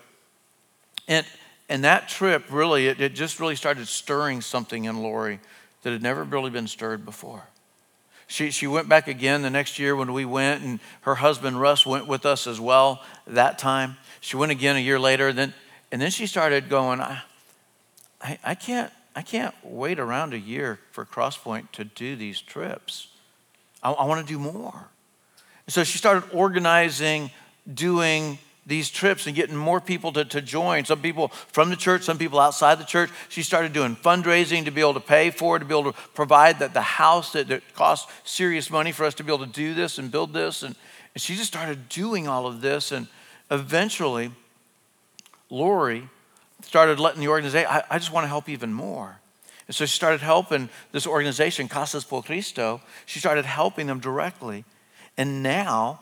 And, 1.08 1.28
and 1.70 1.84
that 1.84 2.10
trip 2.10 2.46
really, 2.50 2.88
it, 2.88 3.00
it 3.00 3.14
just 3.14 3.40
really 3.40 3.56
started 3.56 3.88
stirring 3.88 4.42
something 4.42 4.86
in 4.86 5.04
Lori 5.04 5.40
that 5.84 5.92
had 5.92 6.02
never 6.02 6.24
really 6.24 6.50
been 6.50 6.68
stirred 6.68 7.06
before. 7.06 7.44
She, 8.28 8.52
she 8.52 8.68
went 8.68 8.90
back 8.90 9.08
again 9.08 9.42
the 9.42 9.50
next 9.50 9.78
year 9.78 9.96
when 9.96 10.12
we 10.12 10.26
went, 10.26 10.64
and 10.64 10.80
her 11.02 11.16
husband 11.16 11.60
Russ 11.60 11.86
went 11.86 12.08
with 12.08 12.26
us 12.26 12.48
as 12.48 12.60
well 12.60 13.04
that 13.28 13.60
time. 13.60 13.98
She 14.20 14.36
went 14.36 14.52
again 14.52 14.76
a 14.76 14.80
year 14.80 15.00
later, 15.00 15.32
then, 15.32 15.54
and 15.92 16.02
then 16.02 16.10
she 16.10 16.26
started 16.26 16.68
going, 16.68 17.02
I, 17.02 17.22
I, 18.22 18.40
I, 18.44 18.56
can't, 18.56 18.92
I 19.16 19.22
can't 19.22 19.54
wait 19.64 20.00
around 20.00 20.34
a 20.34 20.40
year 20.40 20.80
for 20.92 21.06
Crosspoint 21.06 21.72
to 21.74 21.84
do 21.84 22.16
these 22.16 22.42
trips. 22.42 23.08
I, 23.84 23.92
I 23.92 24.06
want 24.06 24.26
to 24.26 24.34
do 24.34 24.40
more. 24.40 24.88
so 25.68 25.84
she 25.84 26.00
started 26.00 26.24
organizing, 26.34 27.30
doing 27.72 28.40
these 28.66 28.90
trips 28.90 29.28
and 29.28 29.36
getting 29.36 29.56
more 29.56 29.80
people 29.80 30.12
to, 30.14 30.26
to 30.26 30.42
join. 30.42 30.86
Some 30.86 31.02
people 31.02 31.28
from 31.28 31.70
the 31.70 31.76
church, 31.76 32.04
some 32.04 32.18
people 32.18 32.40
outside 32.40 32.80
the 32.80 32.86
church. 32.86 33.12
She 33.30 33.44
started 33.44 33.74
doing 33.74 33.96
fundraising 33.96 34.66
to 34.66 34.72
be 34.72 34.82
able 34.82 34.96
to 34.96 35.00
pay 35.00 35.30
for 35.30 35.60
to 35.60 35.66
be 35.66 35.78
able 35.78 35.92
to 35.94 36.00
provide 36.14 36.60
that 36.60 36.74
the 36.74 36.82
house 36.82 37.34
that, 37.34 37.48
that 37.50 37.76
cost 37.76 38.10
serious 38.24 38.72
money 38.72 38.92
for 38.92 39.06
us 39.06 39.14
to 39.16 39.24
be 39.24 39.32
able 39.32 39.46
to 39.46 39.52
do 39.52 39.74
this 39.74 40.00
and 40.00 40.12
build 40.12 40.34
this. 40.34 40.64
And, 40.64 40.76
and 41.14 41.22
she 41.22 41.36
just 41.36 41.48
started 41.48 41.90
doing 41.90 42.28
all 42.28 42.48
of 42.48 42.62
this. 42.62 42.92
And 42.92 43.08
eventually, 43.52 44.32
Lori 45.50 46.10
started 46.64 47.00
letting 47.00 47.22
the 47.22 47.28
organization, 47.28 47.70
I, 47.70 47.84
I 47.90 48.00
just 48.00 48.12
want 48.12 48.24
to 48.24 48.30
help 48.30 48.50
even 48.50 48.74
more. 48.74 49.20
And 49.68 49.76
so 49.76 49.86
she 49.86 49.96
started 49.96 50.22
helping 50.22 50.70
this 50.92 51.08
organization, 51.08 51.68
Casas 51.68 52.04
por 52.04 52.24
Cristo. 52.24 52.82
She 53.06 53.20
started 53.20 53.46
helping 53.46 53.88
them 53.88 54.00
directly. 54.00 54.64
And 55.18 55.42
now, 55.42 56.02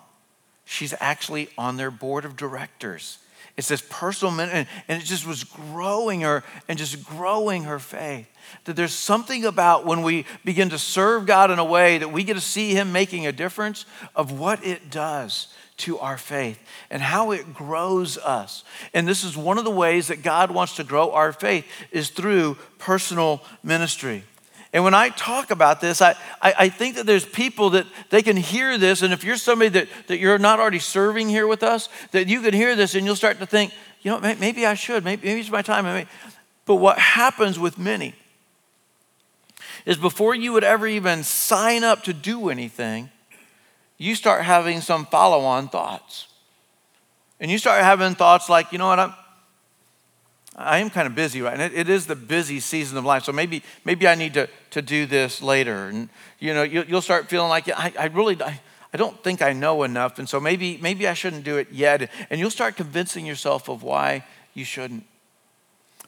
she's 0.65 0.93
actually 0.99 1.49
on 1.57 1.77
their 1.77 1.91
board 1.91 2.25
of 2.25 2.35
directors. 2.35 3.19
It's 3.55 3.67
this 3.67 3.83
personal 3.87 4.33
ministry, 4.33 4.67
and 4.87 5.01
it 5.01 5.05
just 5.05 5.27
was 5.27 5.43
growing 5.43 6.21
her 6.21 6.43
and 6.67 6.77
just 6.77 7.05
growing 7.05 7.63
her 7.63 7.77
faith. 7.77 8.27
That 8.65 8.75
there's 8.75 8.93
something 8.93 9.45
about 9.45 9.85
when 9.85 10.01
we 10.01 10.25
begin 10.43 10.69
to 10.69 10.79
serve 10.79 11.27
God 11.27 11.51
in 11.51 11.59
a 11.59 11.65
way 11.65 11.99
that 11.99 12.11
we 12.11 12.23
get 12.23 12.33
to 12.33 12.41
see 12.41 12.73
Him 12.73 12.91
making 12.91 13.27
a 13.27 13.31
difference 13.31 13.85
of 14.15 14.39
what 14.39 14.65
it 14.65 14.89
does 14.89 15.49
to 15.75 15.99
our 15.99 16.17
faith 16.17 16.59
and 16.89 17.01
how 17.01 17.31
it 17.31 17.53
grows 17.53 18.17
us. 18.17 18.63
And 18.93 19.07
this 19.07 19.23
is 19.23 19.37
one 19.37 19.57
of 19.57 19.65
the 19.65 19.71
ways 19.71 20.07
that 20.07 20.23
God 20.23 20.51
wants 20.51 20.75
to 20.77 20.83
grow 20.83 21.11
our 21.11 21.31
faith 21.31 21.65
is 21.91 22.09
through 22.09 22.57
personal 22.79 23.41
ministry. 23.63 24.23
And 24.73 24.83
when 24.83 24.95
I 24.95 25.09
talk 25.09 25.51
about 25.51 25.81
this, 25.81 26.01
I, 26.01 26.15
I, 26.41 26.53
I, 26.57 26.69
think 26.69 26.95
that 26.95 27.05
there's 27.05 27.25
people 27.25 27.69
that 27.71 27.85
they 28.09 28.23
can 28.23 28.35
hear 28.35 28.79
this. 28.79 29.03
And 29.03 29.13
if 29.13 29.23
you're 29.23 29.37
somebody 29.37 29.69
that, 29.69 29.87
that 30.07 30.17
you're 30.17 30.39
not 30.39 30.59
already 30.59 30.79
serving 30.79 31.29
here 31.29 31.45
with 31.45 31.61
us, 31.61 31.89
that 32.11 32.27
you 32.27 32.41
can 32.41 32.55
hear 32.55 32.75
this 32.75 32.95
and 32.95 33.05
you'll 33.05 33.15
start 33.15 33.37
to 33.39 33.45
think, 33.45 33.71
you 34.01 34.09
know, 34.09 34.19
maybe 34.19 34.65
I 34.65 34.73
should. 34.73 35.03
Maybe, 35.03 35.27
maybe 35.27 35.41
it's 35.41 35.51
my 35.51 35.61
time. 35.61 36.07
But 36.65 36.75
what 36.75 36.97
happens 36.97 37.59
with 37.59 37.77
many 37.77 38.15
is 39.85 39.97
before 39.97 40.33
you 40.33 40.53
would 40.53 40.63
ever 40.63 40.87
even 40.87 41.23
sign 41.23 41.83
up 41.83 42.03
to 42.05 42.13
do 42.13 42.49
anything, 42.49 43.11
you 43.99 44.15
start 44.15 44.43
having 44.43 44.81
some 44.81 45.05
follow 45.05 45.41
on 45.41 45.69
thoughts. 45.69 46.27
And 47.39 47.51
you 47.51 47.59
start 47.59 47.83
having 47.83 48.15
thoughts 48.15 48.49
like, 48.49 48.71
you 48.71 48.79
know 48.79 48.87
what, 48.87 48.99
I'm, 48.99 49.13
I 50.55 50.79
am 50.79 50.89
kind 50.89 51.07
of 51.07 51.15
busy 51.15 51.41
right 51.41 51.57
now. 51.57 51.69
It 51.73 51.89
is 51.89 52.05
the 52.05 52.15
busy 52.15 52.59
season 52.59 52.97
of 52.97 53.05
life. 53.05 53.23
So 53.23 53.31
maybe, 53.31 53.63
maybe 53.85 54.07
I 54.07 54.15
need 54.15 54.35
to, 54.35 54.47
to 54.71 54.81
do 54.81 55.05
this 55.05 55.41
later. 55.41 55.85
And, 55.85 56.09
you 56.39 56.53
know, 56.53 56.63
you, 56.63 56.85
will 56.89 57.01
start 57.01 57.27
feeling 57.27 57.49
like, 57.49 57.67
I, 57.69 57.91
I 57.97 58.05
really, 58.05 58.41
I, 58.41 58.61
I 58.93 58.97
don't 58.97 59.21
think 59.23 59.41
I 59.41 59.53
know 59.53 59.81
enough. 59.81 60.19
And 60.19 60.29
so 60.29 60.39
maybe, 60.39 60.77
maybe 60.77 61.07
I 61.07 61.15
shouldn't 61.15 61.43
do 61.43 61.57
it 61.57 61.71
yet. 61.71 62.09
And 62.29 62.39
you'll 62.39 62.51
start 62.51 62.75
convincing 62.75 63.25
yourself 63.25 63.67
of 63.67 63.81
why 63.81 64.25
you 64.53 64.63
shouldn't. 64.63 65.05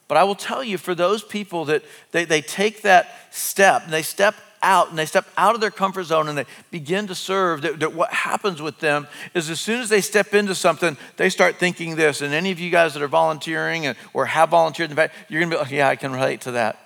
But 0.07 0.17
I 0.17 0.23
will 0.23 0.35
tell 0.35 0.63
you, 0.63 0.77
for 0.77 0.93
those 0.93 1.23
people 1.23 1.65
that 1.65 1.83
they, 2.11 2.25
they 2.25 2.41
take 2.41 2.83
that 2.83 3.09
step, 3.31 3.87
they 3.87 4.03
step 4.03 4.35
out 4.61 4.89
and 4.89 4.97
they 4.97 5.05
step 5.05 5.25
out 5.37 5.55
of 5.55 5.61
their 5.61 5.71
comfort 5.71 6.03
zone 6.03 6.27
and 6.27 6.37
they 6.37 6.45
begin 6.71 7.07
to 7.07 7.15
serve, 7.15 7.61
that, 7.61 7.79
that, 7.79 7.93
what 7.93 8.11
happens 8.13 8.61
with 8.61 8.79
them 8.79 9.07
is 9.33 9.49
as 9.49 9.59
soon 9.59 9.81
as 9.81 9.89
they 9.89 10.01
step 10.01 10.33
into 10.33 10.55
something, 10.55 10.97
they 11.17 11.29
start 11.29 11.57
thinking 11.57 11.95
this. 11.95 12.21
And 12.21 12.33
any 12.33 12.51
of 12.51 12.59
you 12.59 12.69
guys 12.69 12.93
that 12.93 13.03
are 13.03 13.07
volunteering 13.07 13.95
or 14.13 14.25
have 14.25 14.49
volunteered 14.49 14.89
in 14.89 14.95
the 14.95 15.01
back, 15.01 15.13
you're 15.29 15.39
going 15.39 15.49
to 15.49 15.55
be 15.55 15.61
like, 15.61 15.71
yeah, 15.71 15.89
I 15.89 15.95
can 15.95 16.11
relate 16.11 16.41
to 16.41 16.51
that. 16.51 16.79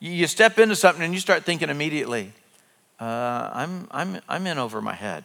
You, 0.00 0.12
you 0.12 0.26
step 0.26 0.58
into 0.58 0.76
something 0.76 1.02
and 1.02 1.14
you 1.14 1.20
start 1.20 1.44
thinking 1.44 1.70
immediately, 1.70 2.32
uh, 3.00 3.50
I'm, 3.52 3.88
I'm, 3.90 4.20
I'm 4.28 4.46
in 4.46 4.58
over 4.58 4.80
my 4.80 4.94
head. 4.94 5.24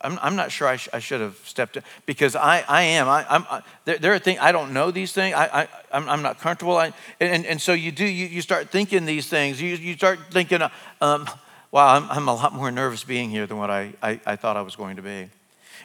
I'm, 0.00 0.18
I'm 0.22 0.36
not 0.36 0.52
sure 0.52 0.68
I, 0.68 0.76
sh- 0.76 0.88
I 0.92 0.98
should 0.98 1.20
have 1.20 1.36
stepped 1.44 1.76
in 1.76 1.82
because 2.04 2.36
I, 2.36 2.64
I 2.68 2.82
am. 2.82 3.08
I, 3.08 3.26
I'm, 3.28 3.44
I, 3.50 3.62
there, 3.84 3.98
there, 3.98 4.14
are 4.14 4.18
things, 4.18 4.38
I 4.40 4.52
don't 4.52 4.72
know 4.72 4.90
these 4.90 5.12
things. 5.12 5.34
I, 5.34 5.62
I, 5.62 5.68
I'm, 5.92 6.08
I'm 6.08 6.22
not 6.22 6.38
comfortable. 6.38 6.76
I, 6.76 6.92
and, 7.20 7.44
and 7.46 7.60
so 7.60 7.72
you 7.72 7.92
do, 7.92 8.04
you, 8.04 8.26
you 8.26 8.42
start 8.42 8.70
thinking 8.70 9.04
these 9.04 9.28
things. 9.28 9.60
You, 9.60 9.76
you 9.76 9.94
start 9.94 10.18
thinking, 10.30 10.62
uh, 10.62 10.68
um, 11.00 11.28
wow, 11.70 11.88
I'm, 11.88 12.10
I'm 12.10 12.28
a 12.28 12.34
lot 12.34 12.54
more 12.54 12.70
nervous 12.70 13.04
being 13.04 13.30
here 13.30 13.46
than 13.46 13.58
what 13.58 13.70
I, 13.70 13.92
I, 14.02 14.20
I 14.24 14.36
thought 14.36 14.56
I 14.56 14.62
was 14.62 14.76
going 14.76 14.96
to 14.96 15.02
be. 15.02 15.28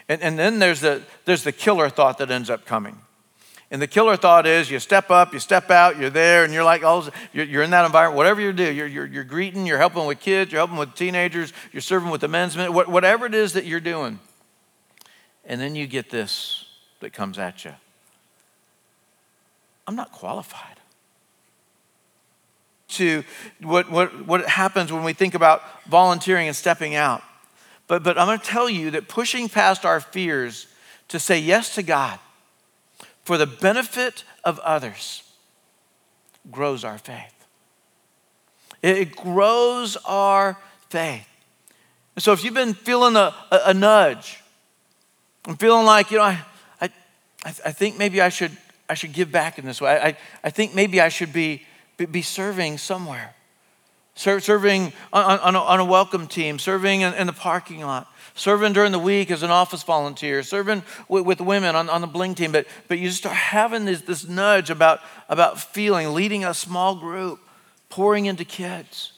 And, 0.08 0.22
and 0.22 0.38
then 0.38 0.58
there's 0.58 0.80
the, 0.80 1.02
there's 1.24 1.44
the 1.44 1.52
killer 1.52 1.88
thought 1.88 2.18
that 2.18 2.30
ends 2.30 2.50
up 2.50 2.64
coming. 2.64 2.98
And 3.72 3.80
the 3.80 3.86
killer 3.86 4.18
thought 4.18 4.46
is 4.46 4.70
you 4.70 4.78
step 4.78 5.10
up, 5.10 5.32
you 5.32 5.38
step 5.38 5.70
out, 5.70 5.98
you're 5.98 6.10
there, 6.10 6.44
and 6.44 6.52
you're 6.52 6.62
like, 6.62 6.82
oh, 6.84 7.08
you're, 7.32 7.62
in 7.62 7.70
that 7.70 7.86
environment, 7.86 8.18
whatever 8.18 8.38
you 8.38 8.52
do, 8.52 8.70
you're, 8.70 8.86
you're, 8.86 9.06
you're 9.06 9.24
greeting, 9.24 9.64
you're 9.64 9.78
helping 9.78 10.04
with 10.04 10.20
kids, 10.20 10.52
you're 10.52 10.58
helping 10.58 10.76
with 10.76 10.94
teenagers, 10.94 11.54
you're 11.72 11.80
serving 11.80 12.10
with 12.10 12.20
the 12.20 12.28
men's 12.28 12.54
men, 12.54 12.74
whatever 12.74 13.24
it 13.24 13.32
is 13.32 13.54
that 13.54 13.64
you're 13.64 13.80
doing. 13.80 14.18
And 15.46 15.58
then 15.58 15.74
you 15.74 15.86
get 15.86 16.10
this 16.10 16.66
that 17.00 17.14
comes 17.14 17.38
at 17.38 17.64
you 17.64 17.72
I'm 19.88 19.96
not 19.96 20.12
qualified. 20.12 20.76
To 22.88 23.24
what, 23.62 23.90
what, 23.90 24.26
what 24.26 24.46
happens 24.46 24.92
when 24.92 25.02
we 25.02 25.14
think 25.14 25.34
about 25.34 25.62
volunteering 25.86 26.46
and 26.46 26.54
stepping 26.54 26.94
out. 26.94 27.22
But, 27.86 28.02
but 28.02 28.18
I'm 28.18 28.26
going 28.26 28.38
to 28.38 28.44
tell 28.44 28.68
you 28.68 28.90
that 28.90 29.08
pushing 29.08 29.48
past 29.48 29.86
our 29.86 29.98
fears 29.98 30.66
to 31.08 31.18
say 31.18 31.38
yes 31.38 31.74
to 31.76 31.82
God 31.82 32.18
for 33.24 33.38
the 33.38 33.46
benefit 33.46 34.24
of 34.44 34.58
others 34.60 35.22
grows 36.50 36.84
our 36.84 36.98
faith. 36.98 37.46
It 38.82 39.14
grows 39.14 39.96
our 40.04 40.58
faith. 40.90 41.28
And 42.16 42.22
so 42.22 42.32
if 42.32 42.44
you've 42.44 42.54
been 42.54 42.74
feeling 42.74 43.16
a, 43.16 43.34
a, 43.50 43.60
a 43.66 43.74
nudge, 43.74 44.42
I'm 45.46 45.56
feeling 45.56 45.86
like, 45.86 46.10
you 46.10 46.18
know, 46.18 46.24
I, 46.24 46.44
I, 46.80 46.90
I 47.44 47.72
think 47.72 47.96
maybe 47.96 48.20
I 48.20 48.28
should, 48.28 48.56
I 48.88 48.94
should 48.94 49.12
give 49.12 49.30
back 49.30 49.58
in 49.58 49.64
this 49.64 49.80
way. 49.80 49.98
I, 49.98 50.16
I 50.44 50.50
think 50.50 50.74
maybe 50.74 51.00
I 51.00 51.08
should 51.08 51.32
be, 51.32 51.62
be 52.10 52.22
serving 52.22 52.78
somewhere. 52.78 53.34
Serving 54.14 54.92
on, 55.12 55.56
a, 55.56 55.84
welcome 55.84 56.26
team, 56.26 56.58
serving 56.58 57.00
in, 57.00 57.26
the 57.26 57.32
parking 57.32 57.80
lot 57.80 58.08
serving 58.34 58.72
during 58.72 58.92
the 58.92 58.98
week 58.98 59.30
as 59.30 59.42
an 59.42 59.50
office 59.50 59.82
volunteer, 59.82 60.42
serving 60.42 60.82
with, 61.08 61.40
women 61.40 61.76
on, 61.76 61.88
on 61.90 62.00
the 62.00 62.06
Bling 62.06 62.34
team. 62.34 62.52
But, 62.52 62.66
but 62.88 62.98
you 62.98 63.10
start 63.10 63.36
having 63.36 63.84
this, 63.84 64.02
this 64.02 64.26
nudge 64.26 64.70
about, 64.70 65.00
about 65.28 65.60
feeling, 65.60 66.12
leading 66.14 66.44
a 66.44 66.54
small 66.54 66.94
group, 66.94 67.40
pouring 67.88 68.26
into 68.26 68.44
kids. 68.44 69.12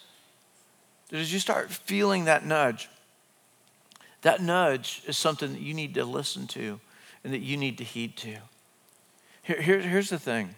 As 1.12 1.32
you 1.32 1.38
start 1.38 1.70
feeling 1.70 2.24
that 2.24 2.44
nudge, 2.44 2.88
that 4.22 4.40
nudge 4.40 5.02
is 5.06 5.16
something 5.16 5.52
that 5.52 5.60
you 5.60 5.74
need 5.74 5.94
to 5.94 6.04
listen 6.04 6.46
to 6.48 6.80
and 7.22 7.32
that 7.32 7.40
you 7.40 7.56
need 7.56 7.78
to 7.78 7.84
heed 7.84 8.16
to. 8.16 8.36
Here, 9.42 9.60
here, 9.60 9.80
here's 9.80 10.10
the 10.10 10.18
thing 10.18 10.54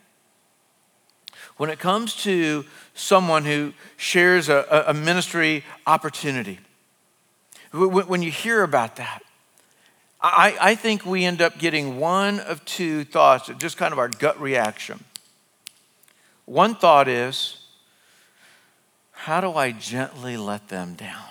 when 1.57 1.71
it 1.71 1.79
comes 1.79 2.15
to 2.25 2.65
someone 2.95 3.45
who 3.45 3.73
shares 3.97 4.49
a, 4.49 4.85
a 4.89 4.95
ministry 4.95 5.65
opportunity, 5.87 6.59
when 7.73 8.23
you 8.23 8.31
hear 8.31 8.63
about 8.63 8.97
that, 8.97 9.23
I, 10.21 10.57
I 10.61 10.75
think 10.75 11.05
we 11.05 11.25
end 11.25 11.43
up 11.43 11.59
getting 11.59 11.99
one 11.99 12.41
of 12.41 12.65
two 12.65 13.05
thoughts, 13.05 13.51
just 13.59 13.77
kind 13.77 13.93
of 13.93 13.99
our 13.99 14.09
gut 14.09 14.41
reaction. 14.41 15.05
One 16.47 16.75
thought 16.75 17.09
is, 17.09 17.59
how 19.13 19.41
do 19.41 19.53
I 19.53 19.73
gently 19.73 20.37
let 20.37 20.69
them 20.69 20.95
down? 20.95 21.31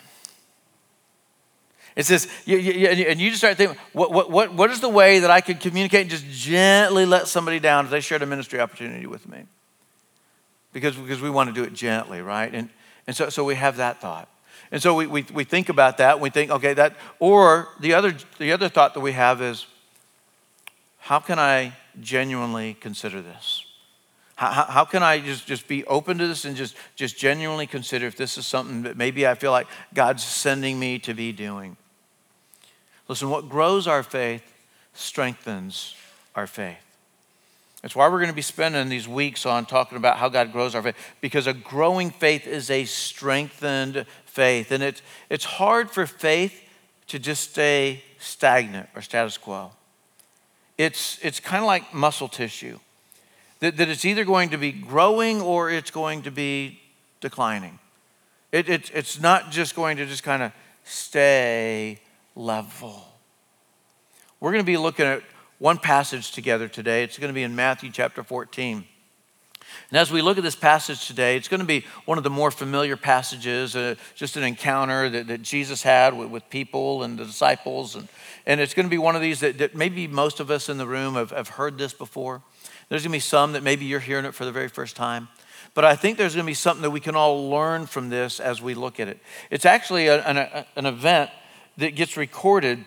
It 1.95 2.05
says, 2.05 2.27
and 2.45 3.21
you 3.21 3.29
just 3.29 3.37
start 3.37 3.55
thinking, 3.55 3.77
what, 3.93 4.11
what, 4.11 4.29
what, 4.29 4.53
what 4.53 4.69
is 4.69 4.81
the 4.81 4.89
way 4.89 5.19
that 5.19 5.31
I 5.31 5.39
could 5.39 5.61
communicate 5.61 6.01
and 6.01 6.09
just 6.09 6.25
gently 6.25 7.05
let 7.05 7.27
somebody 7.27 7.59
down 7.59 7.85
if 7.85 7.91
they 7.91 8.01
shared 8.01 8.21
a 8.21 8.25
ministry 8.25 8.59
opportunity 8.59 9.05
with 9.07 9.27
me? 9.29 9.45
Because, 10.75 10.97
because 10.97 11.21
we 11.21 11.29
want 11.29 11.47
to 11.47 11.53
do 11.53 11.63
it 11.63 11.71
gently, 11.71 12.19
right? 12.21 12.53
And, 12.53 12.69
and 13.07 13.15
so, 13.15 13.29
so 13.29 13.45
we 13.45 13.55
have 13.55 13.77
that 13.77 14.01
thought. 14.01 14.27
And 14.73 14.83
so 14.83 14.93
we, 14.93 15.07
we, 15.07 15.25
we 15.33 15.45
think 15.45 15.69
about 15.69 15.99
that. 15.99 16.19
We 16.19 16.29
think, 16.29 16.51
okay, 16.51 16.73
that, 16.73 16.97
or 17.17 17.69
the 17.79 17.93
other, 17.93 18.13
the 18.39 18.51
other 18.51 18.67
thought 18.67 18.93
that 18.93 18.99
we 18.99 19.13
have 19.13 19.41
is, 19.41 19.67
how 20.97 21.19
can 21.19 21.39
I 21.39 21.71
genuinely 22.01 22.73
consider 22.73 23.21
this? 23.21 23.63
How, 24.35 24.65
how, 24.65 24.83
can 24.83 25.01
I 25.01 25.19
just, 25.19 25.47
just 25.47 25.65
be 25.69 25.85
open 25.85 26.17
to 26.17 26.27
this 26.27 26.43
and 26.43 26.57
just, 26.57 26.75
just 26.97 27.17
genuinely 27.17 27.67
consider 27.67 28.05
if 28.05 28.17
this 28.17 28.37
is 28.37 28.45
something 28.45 28.83
that 28.83 28.97
maybe 28.97 29.25
I 29.25 29.35
feel 29.35 29.51
like 29.51 29.67
God's 29.93 30.25
sending 30.25 30.77
me 30.77 30.99
to 30.99 31.13
be 31.13 31.31
doing? 31.31 31.77
Listen, 33.07 33.29
what 33.29 33.47
grows 33.47 33.87
our 33.87 34.03
faith 34.03 34.43
strengthens 34.93 35.95
our 36.35 36.47
faith. 36.47 36.84
That's 37.85 37.95
why 37.95 38.07
we're 38.07 38.17
going 38.17 38.31
to 38.31 38.35
be 38.35 38.41
spending 38.41 38.89
these 38.89 39.07
weeks 39.07 39.45
on 39.45 39.67
talking 39.67 39.95
about 39.95 40.17
how 40.17 40.27
God 40.27 40.51
grows 40.51 40.73
our 40.73 40.81
faith, 40.81 40.95
because 41.21 41.45
a 41.45 41.53
growing 41.53 42.09
faith 42.09 42.47
is 42.47 42.71
a 42.71 42.83
strengthened 42.85 44.07
faith. 44.25 44.71
And 44.71 44.81
it's, 44.81 45.03
it's 45.29 45.45
hard 45.45 45.91
for 45.91 46.07
faith 46.07 46.63
to 47.09 47.19
just 47.19 47.51
stay 47.51 48.01
stagnant 48.17 48.89
or 48.95 49.03
status 49.03 49.37
quo. 49.37 49.69
It's, 50.79 51.19
it's 51.21 51.39
kind 51.39 51.61
of 51.61 51.67
like 51.67 51.93
muscle 51.93 52.27
tissue, 52.27 52.79
that, 53.59 53.77
that 53.77 53.87
it's 53.87 54.03
either 54.03 54.25
going 54.25 54.49
to 54.49 54.57
be 54.57 54.71
growing 54.71 55.39
or 55.39 55.69
it's 55.69 55.91
going 55.91 56.23
to 56.23 56.31
be 56.31 56.79
declining. 57.21 57.77
It, 58.51 58.67
it, 58.67 58.91
it's 58.95 59.21
not 59.21 59.51
just 59.51 59.75
going 59.75 59.97
to 59.97 60.07
just 60.07 60.23
kind 60.23 60.41
of 60.41 60.53
stay 60.85 61.99
level. 62.35 63.05
We're 64.39 64.53
going 64.53 64.63
to 64.63 64.71
be 64.71 64.77
looking 64.77 65.05
at 65.05 65.21
one 65.59 65.77
passage 65.77 66.31
together 66.31 66.67
today. 66.67 67.03
It's 67.03 67.17
going 67.17 67.29
to 67.29 67.33
be 67.33 67.43
in 67.43 67.55
Matthew 67.55 67.91
chapter 67.91 68.23
14. 68.23 68.85
And 69.89 69.97
as 69.97 70.11
we 70.11 70.21
look 70.21 70.37
at 70.37 70.43
this 70.43 70.55
passage 70.55 71.07
today, 71.07 71.35
it's 71.35 71.47
going 71.47 71.59
to 71.59 71.65
be 71.65 71.85
one 72.05 72.17
of 72.17 72.23
the 72.23 72.29
more 72.29 72.51
familiar 72.51 72.97
passages, 72.97 73.75
uh, 73.75 73.95
just 74.15 74.37
an 74.37 74.43
encounter 74.43 75.09
that, 75.09 75.27
that 75.27 75.41
Jesus 75.41 75.81
had 75.81 76.15
with, 76.15 76.29
with, 76.29 76.49
people 76.49 77.03
and 77.03 77.17
the 77.17 77.25
disciples. 77.25 77.95
And, 77.95 78.07
and 78.45 78.61
it's 78.61 78.73
going 78.73 78.85
to 78.85 78.89
be 78.89 78.97
one 78.97 79.15
of 79.15 79.21
these 79.21 79.39
that, 79.39 79.57
that 79.57 79.75
maybe 79.75 80.07
most 80.07 80.39
of 80.39 80.51
us 80.51 80.69
in 80.69 80.77
the 80.77 80.87
room 80.87 81.15
have, 81.15 81.31
have 81.31 81.49
heard 81.49 81.77
this 81.77 81.93
before. 81.93 82.41
There's 82.89 83.01
going 83.01 83.11
to 83.11 83.15
be 83.15 83.19
some 83.19 83.53
that 83.53 83.63
maybe 83.63 83.85
you're 83.85 83.99
hearing 83.99 84.25
it 84.25 84.33
for 84.33 84.45
the 84.45 84.51
very 84.51 84.69
first 84.69 84.95
time. 84.95 85.29
But 85.73 85.83
I 85.83 85.95
think 85.95 86.17
there's 86.17 86.35
going 86.35 86.45
to 86.45 86.49
be 86.49 86.53
something 86.53 86.83
that 86.83 86.91
we 86.91 86.99
can 86.99 87.15
all 87.15 87.49
learn 87.49 87.85
from 87.85 88.09
this 88.09 88.39
as 88.39 88.61
we 88.61 88.75
look 88.75 88.99
at 88.99 89.07
it. 89.07 89.19
It's 89.49 89.65
actually 89.65 90.07
a, 90.07 90.21
an, 90.23 90.37
a, 90.37 90.65
an 90.75 90.85
event 90.85 91.31
that 91.77 91.95
gets 91.95 92.15
recorded 92.17 92.85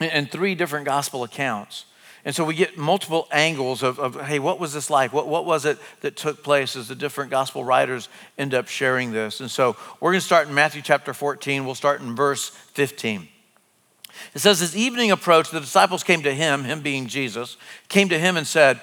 in 0.00 0.26
three 0.26 0.54
different 0.54 0.86
gospel 0.86 1.22
accounts. 1.24 1.84
And 2.24 2.34
so 2.34 2.44
we 2.44 2.54
get 2.54 2.76
multiple 2.76 3.28
angles 3.32 3.82
of, 3.82 3.98
of, 3.98 4.20
hey, 4.26 4.38
what 4.38 4.60
was 4.60 4.74
this 4.74 4.90
like? 4.90 5.12
What, 5.12 5.26
what 5.26 5.46
was 5.46 5.64
it 5.64 5.78
that 6.02 6.16
took 6.16 6.42
place 6.42 6.76
as 6.76 6.88
the 6.88 6.94
different 6.94 7.30
gospel 7.30 7.64
writers 7.64 8.08
end 8.36 8.52
up 8.52 8.68
sharing 8.68 9.12
this? 9.12 9.40
And 9.40 9.50
so 9.50 9.76
we're 10.00 10.10
going 10.10 10.20
to 10.20 10.26
start 10.26 10.48
in 10.48 10.54
Matthew 10.54 10.82
chapter 10.82 11.14
14. 11.14 11.64
We'll 11.64 11.74
start 11.74 12.02
in 12.02 12.14
verse 12.14 12.50
15. 12.50 13.26
It 14.34 14.38
says, 14.38 14.60
As 14.60 14.76
evening 14.76 15.10
approached, 15.10 15.50
the 15.50 15.60
disciples 15.60 16.04
came 16.04 16.22
to 16.22 16.34
him, 16.34 16.64
him 16.64 16.82
being 16.82 17.06
Jesus, 17.06 17.56
came 17.88 18.10
to 18.10 18.18
him 18.18 18.36
and 18.36 18.46
said, 18.46 18.80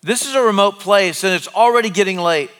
This 0.00 0.24
is 0.24 0.36
a 0.36 0.42
remote 0.42 0.78
place 0.78 1.24
and 1.24 1.34
it's 1.34 1.48
already 1.48 1.90
getting 1.90 2.18
late. 2.18 2.50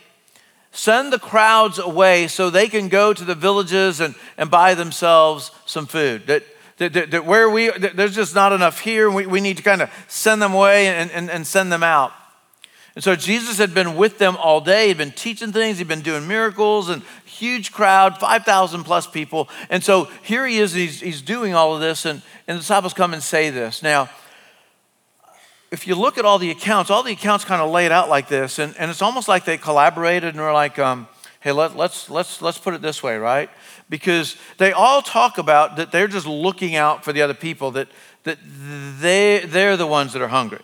Send 0.73 1.13
the 1.13 1.21
crowds 1.21 1.79
away 1.79 2.27
so 2.27 2.51
they 2.51 2.67
can 2.67 2.89
go 2.89 3.13
to 3.13 3.25
the 3.25 3.37
villages 3.37 4.01
and, 4.01 4.17
and 4.37 4.51
buy 4.51 4.75
themselves 4.75 5.53
some 5.67 5.87
food. 5.87 6.27
That 6.27 6.43
that, 6.79 6.93
that, 6.93 7.11
that 7.13 7.25
where 7.25 7.49
we, 7.49 7.71
that 7.71 7.97
there's 7.97 8.15
just 8.15 8.35
not 8.35 8.53
enough 8.53 8.81
here. 8.81 9.11
We, 9.11 9.27
we 9.27 9.41
need 9.41 9.57
to 9.59 9.63
kind 9.63 9.83
of 9.83 9.91
send 10.09 10.43
them 10.43 10.55
away 10.55 10.89
and, 10.89 11.11
and, 11.11 11.31
and 11.31 11.47
send 11.47 11.73
them 11.73 11.83
out. 11.83 12.13
And 12.95 13.03
so 13.03 13.17
Jesus 13.17 13.59
had 13.59 13.75
been 13.75 13.97
with 13.97 14.19
them 14.19 14.37
all 14.37 14.61
day. 14.61 14.89
He'd 14.89 14.99
been 14.99 15.11
teaching 15.11 15.53
things. 15.53 15.79
He'd 15.79 15.89
been 15.89 16.03
doing 16.03 16.29
miracles 16.29 16.89
and 16.89 17.03
huge 17.25 17.73
crowd, 17.73 18.19
5,000 18.19 18.85
plus 18.85 19.07
people. 19.07 19.49
And 19.69 19.83
so 19.83 20.05
here 20.23 20.47
he 20.47 20.59
is. 20.59 20.73
He's, 20.73 21.01
he's 21.01 21.21
doing 21.21 21.55
all 21.55 21.75
of 21.75 21.81
this. 21.81 22.05
And, 22.05 22.23
and 22.47 22.57
the 22.57 22.61
disciples 22.61 22.95
come 22.95 23.13
and 23.13 23.23
say 23.23 23.51
this. 23.51 23.83
Now, 23.83 24.09
if 25.73 25.89
you 25.89 25.97
look 25.97 26.19
at 26.19 26.25
all 26.25 26.39
the 26.39 26.53
accounts, 26.53 26.89
all 26.89 27.03
the 27.03 27.13
accounts 27.13 27.45
kind 27.45 27.61
of 27.61 27.71
laid 27.71 27.91
out 27.91 28.09
like 28.09 28.29
this. 28.29 28.61
And, 28.61 28.77
and 28.79 28.93
it's 28.93 29.03
almost 29.03 29.27
like 29.27 29.45
they 29.45 29.59
collaborated 29.59 30.35
and 30.35 30.41
were 30.41 30.53
like, 30.53 30.79
um, 30.79 31.09
hey, 31.45 31.53
let, 31.53 31.77
let's, 31.77 32.11
let's, 32.11 32.43
let's 32.43 32.59
put 32.59 32.75
it 32.75 32.83
this 32.83 33.03
way, 33.03 33.17
right? 33.17 33.49
because 33.89 34.37
they 34.59 34.73
all 34.73 35.03
talk 35.03 35.39
about 35.39 35.77
that 35.77 35.93
they're 35.93 36.09
just 36.09 36.27
looking 36.27 36.75
out 36.75 37.05
for 37.05 37.13
the 37.13 37.23
other 37.23 37.35
people, 37.35 37.71
that, 37.73 37.89
that 38.25 38.39
they, 39.01 39.45
they're 39.47 39.77
the 39.77 39.87
ones 39.87 40.13
that 40.15 40.23
are 40.23 40.29
hungry. 40.29 40.63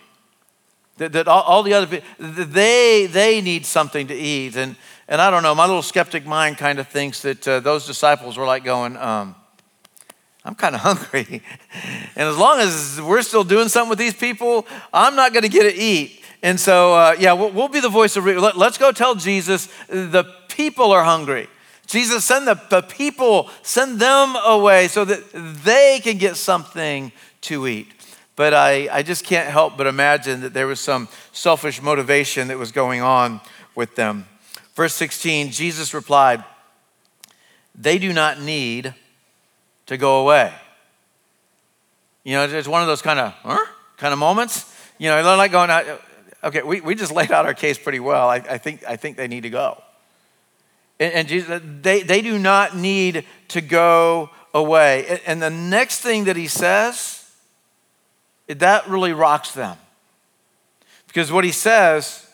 That, 0.97 1.13
that 1.13 1.27
all, 1.27 1.43
all 1.43 1.63
the 1.63 1.73
other 1.73 1.87
people, 1.87 2.07
they, 2.19 3.07
they 3.07 3.41
need 3.41 3.65
something 3.65 4.07
to 4.07 4.15
eat. 4.15 4.55
And, 4.55 4.75
and 5.07 5.21
I 5.21 5.29
don't 5.29 5.43
know, 5.43 5.55
my 5.55 5.65
little 5.65 5.81
skeptic 5.81 6.25
mind 6.25 6.57
kind 6.57 6.79
of 6.79 6.87
thinks 6.87 7.21
that 7.21 7.47
uh, 7.47 7.59
those 7.59 7.85
disciples 7.85 8.37
were 8.37 8.45
like 8.45 8.63
going, 8.63 8.97
um, 8.97 9.35
I'm 10.43 10.55
kind 10.55 10.73
of 10.73 10.81
hungry. 10.81 11.43
and 12.15 12.27
as 12.27 12.37
long 12.37 12.59
as 12.59 12.99
we're 13.01 13.21
still 13.21 13.43
doing 13.43 13.67
something 13.67 13.89
with 13.89 13.99
these 13.99 14.15
people, 14.15 14.65
I'm 14.91 15.15
not 15.15 15.33
going 15.33 15.43
to 15.43 15.49
get 15.49 15.63
to 15.63 15.75
eat. 15.75 16.23
And 16.43 16.59
so, 16.59 16.95
uh, 16.95 17.15
yeah, 17.19 17.33
we'll, 17.33 17.51
we'll, 17.51 17.67
be 17.67 17.79
the 17.79 17.89
voice 17.89 18.15
of 18.15 18.25
reason. 18.25 18.41
Let, 18.41 18.57
let's 18.57 18.79
go 18.79 18.91
tell 18.91 19.13
Jesus 19.13 19.69
the 19.87 20.23
people 20.61 20.91
are 20.91 21.03
hungry. 21.03 21.47
Jesus, 21.87 22.23
send 22.23 22.47
the, 22.47 22.53
the 22.69 22.83
people, 22.83 23.49
send 23.63 23.99
them 23.99 24.35
away 24.45 24.87
so 24.87 25.03
that 25.05 25.23
they 25.65 25.99
can 26.03 26.17
get 26.17 26.37
something 26.37 27.11
to 27.41 27.67
eat. 27.67 27.87
But 28.35 28.53
I, 28.53 28.87
I 28.91 29.01
just 29.01 29.25
can't 29.25 29.49
help 29.49 29.75
but 29.75 29.87
imagine 29.87 30.41
that 30.41 30.53
there 30.53 30.67
was 30.67 30.79
some 30.79 31.07
selfish 31.31 31.81
motivation 31.81 32.47
that 32.49 32.59
was 32.59 32.71
going 32.71 33.01
on 33.01 33.41
with 33.73 33.95
them. 33.95 34.27
Verse 34.75 34.93
16, 34.93 35.49
Jesus 35.49 35.95
replied, 35.95 36.43
They 37.73 37.97
do 37.97 38.13
not 38.13 38.39
need 38.39 38.93
to 39.87 39.97
go 39.97 40.21
away. 40.21 40.53
You 42.23 42.33
know, 42.33 42.43
it's 42.43 42.67
one 42.67 42.83
of 42.83 42.87
those 42.87 43.01
kind 43.01 43.19
of, 43.19 43.33
huh? 43.41 43.65
kind 43.97 44.13
of 44.13 44.19
moments. 44.19 44.71
You 44.99 45.09
know, 45.09 45.23
they're 45.23 45.35
like 45.37 45.51
going, 45.51 45.71
okay, 46.43 46.61
we, 46.61 46.81
we 46.81 46.93
just 46.93 47.11
laid 47.11 47.31
out 47.31 47.47
our 47.47 47.55
case 47.55 47.79
pretty 47.79 47.99
well. 47.99 48.29
I, 48.29 48.35
I, 48.35 48.57
think, 48.59 48.83
I 48.87 48.95
think 48.95 49.17
they 49.17 49.27
need 49.27 49.41
to 49.41 49.49
go. 49.49 49.81
And, 51.01 51.13
and 51.13 51.27
Jesus, 51.27 51.61
they, 51.81 52.03
they 52.03 52.21
do 52.21 52.37
not 52.37 52.77
need 52.77 53.25
to 53.47 53.59
go 53.59 54.29
away. 54.53 55.19
And 55.25 55.41
the 55.41 55.49
next 55.49 56.01
thing 56.01 56.25
that 56.25 56.35
he 56.35 56.47
says, 56.47 57.27
that 58.47 58.87
really 58.87 59.11
rocks 59.11 59.51
them. 59.51 59.77
Because 61.07 61.31
what 61.31 61.43
he 61.43 61.51
says 61.51 62.27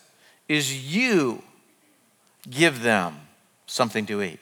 is, 0.48 0.94
you 0.94 1.42
give 2.48 2.82
them 2.82 3.16
something 3.66 4.04
to 4.04 4.22
eat. 4.22 4.38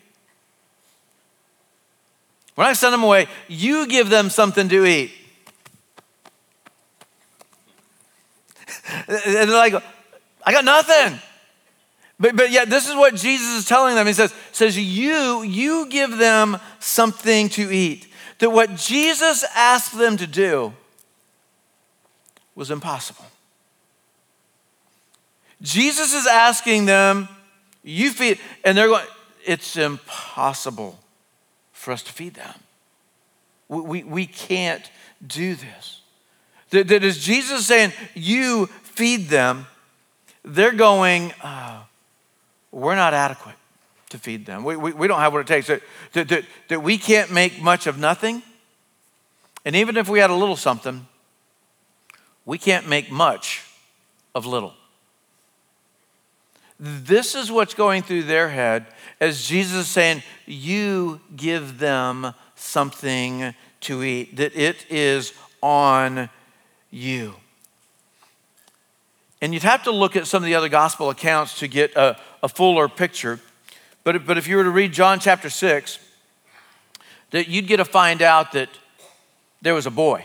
When 2.56 2.66
I 2.66 2.72
send 2.72 2.94
them 2.94 3.04
away, 3.04 3.28
you 3.46 3.86
give 3.86 4.10
them 4.10 4.28
something 4.28 4.68
to 4.68 4.84
eat. 4.84 5.12
and 9.08 9.22
they're 9.24 9.46
like, 9.46 9.74
I 10.44 10.52
got 10.52 10.64
nothing. 10.64 11.20
But, 12.18 12.34
but 12.34 12.50
yet, 12.50 12.70
this 12.70 12.88
is 12.88 12.94
what 12.94 13.14
Jesus 13.14 13.48
is 13.58 13.64
telling 13.66 13.94
them. 13.94 14.06
He 14.06 14.14
says, 14.14 14.34
says 14.52 14.78
you, 14.78 15.42
you 15.42 15.86
give 15.88 16.16
them 16.16 16.58
something 16.78 17.48
to 17.50 17.70
eat. 17.70 18.08
That 18.38 18.50
what 18.50 18.76
Jesus 18.76 19.44
asked 19.54 19.96
them 19.96 20.16
to 20.16 20.26
do 20.26 20.72
was 22.54 22.70
impossible. 22.70 23.26
Jesus 25.60 26.14
is 26.14 26.26
asking 26.26 26.86
them, 26.86 27.28
you 27.82 28.10
feed, 28.10 28.38
and 28.64 28.76
they're 28.76 28.88
going, 28.88 29.06
it's 29.44 29.76
impossible 29.76 30.98
for 31.72 31.92
us 31.92 32.02
to 32.02 32.12
feed 32.12 32.34
them. 32.34 32.54
We, 33.68 33.80
we, 33.80 34.02
we 34.04 34.26
can't 34.26 34.90
do 35.26 35.54
this. 35.54 36.00
That, 36.70 36.88
that 36.88 37.04
is 37.04 37.24
Jesus 37.24 37.66
saying, 37.66 37.92
you 38.14 38.66
feed 38.66 39.28
them, 39.28 39.66
they're 40.44 40.72
going, 40.72 41.32
uh, 41.42 41.82
we're 42.76 42.94
not 42.94 43.14
adequate 43.14 43.54
to 44.10 44.18
feed 44.18 44.44
them. 44.44 44.62
We, 44.62 44.76
we, 44.76 44.92
we 44.92 45.08
don't 45.08 45.18
have 45.18 45.32
what 45.32 45.40
it 45.40 45.46
takes. 45.46 45.68
That, 45.68 45.82
that, 46.12 46.28
that, 46.28 46.44
that 46.68 46.82
we 46.82 46.98
can't 46.98 47.32
make 47.32 47.62
much 47.62 47.86
of 47.86 47.98
nothing. 47.98 48.42
And 49.64 49.74
even 49.74 49.96
if 49.96 50.10
we 50.10 50.18
had 50.18 50.28
a 50.28 50.34
little 50.34 50.56
something, 50.56 51.06
we 52.44 52.58
can't 52.58 52.86
make 52.86 53.10
much 53.10 53.64
of 54.34 54.44
little. 54.44 54.74
This 56.78 57.34
is 57.34 57.50
what's 57.50 57.72
going 57.72 58.02
through 58.02 58.24
their 58.24 58.50
head 58.50 58.84
as 59.20 59.46
Jesus 59.46 59.86
is 59.86 59.88
saying, 59.88 60.22
You 60.44 61.20
give 61.34 61.78
them 61.78 62.34
something 62.56 63.54
to 63.80 64.02
eat, 64.04 64.36
that 64.36 64.54
it 64.54 64.84
is 64.90 65.32
on 65.62 66.28
you. 66.90 67.36
And 69.40 69.52
you'd 69.52 69.62
have 69.62 69.84
to 69.84 69.90
look 69.90 70.16
at 70.16 70.26
some 70.26 70.42
of 70.42 70.46
the 70.46 70.54
other 70.54 70.68
gospel 70.68 71.10
accounts 71.10 71.58
to 71.60 71.68
get 71.68 71.94
a, 71.94 72.18
a 72.42 72.48
fuller 72.48 72.88
picture. 72.88 73.40
But, 74.04 74.26
but 74.26 74.38
if 74.38 74.46
you 74.46 74.56
were 74.56 74.64
to 74.64 74.70
read 74.70 74.92
John 74.92 75.18
chapter 75.18 75.50
6, 75.50 75.98
that 77.30 77.48
you'd 77.48 77.66
get 77.66 77.78
to 77.78 77.84
find 77.84 78.22
out 78.22 78.52
that 78.52 78.68
there 79.62 79.74
was 79.74 79.86
a 79.86 79.90
boy. 79.90 80.24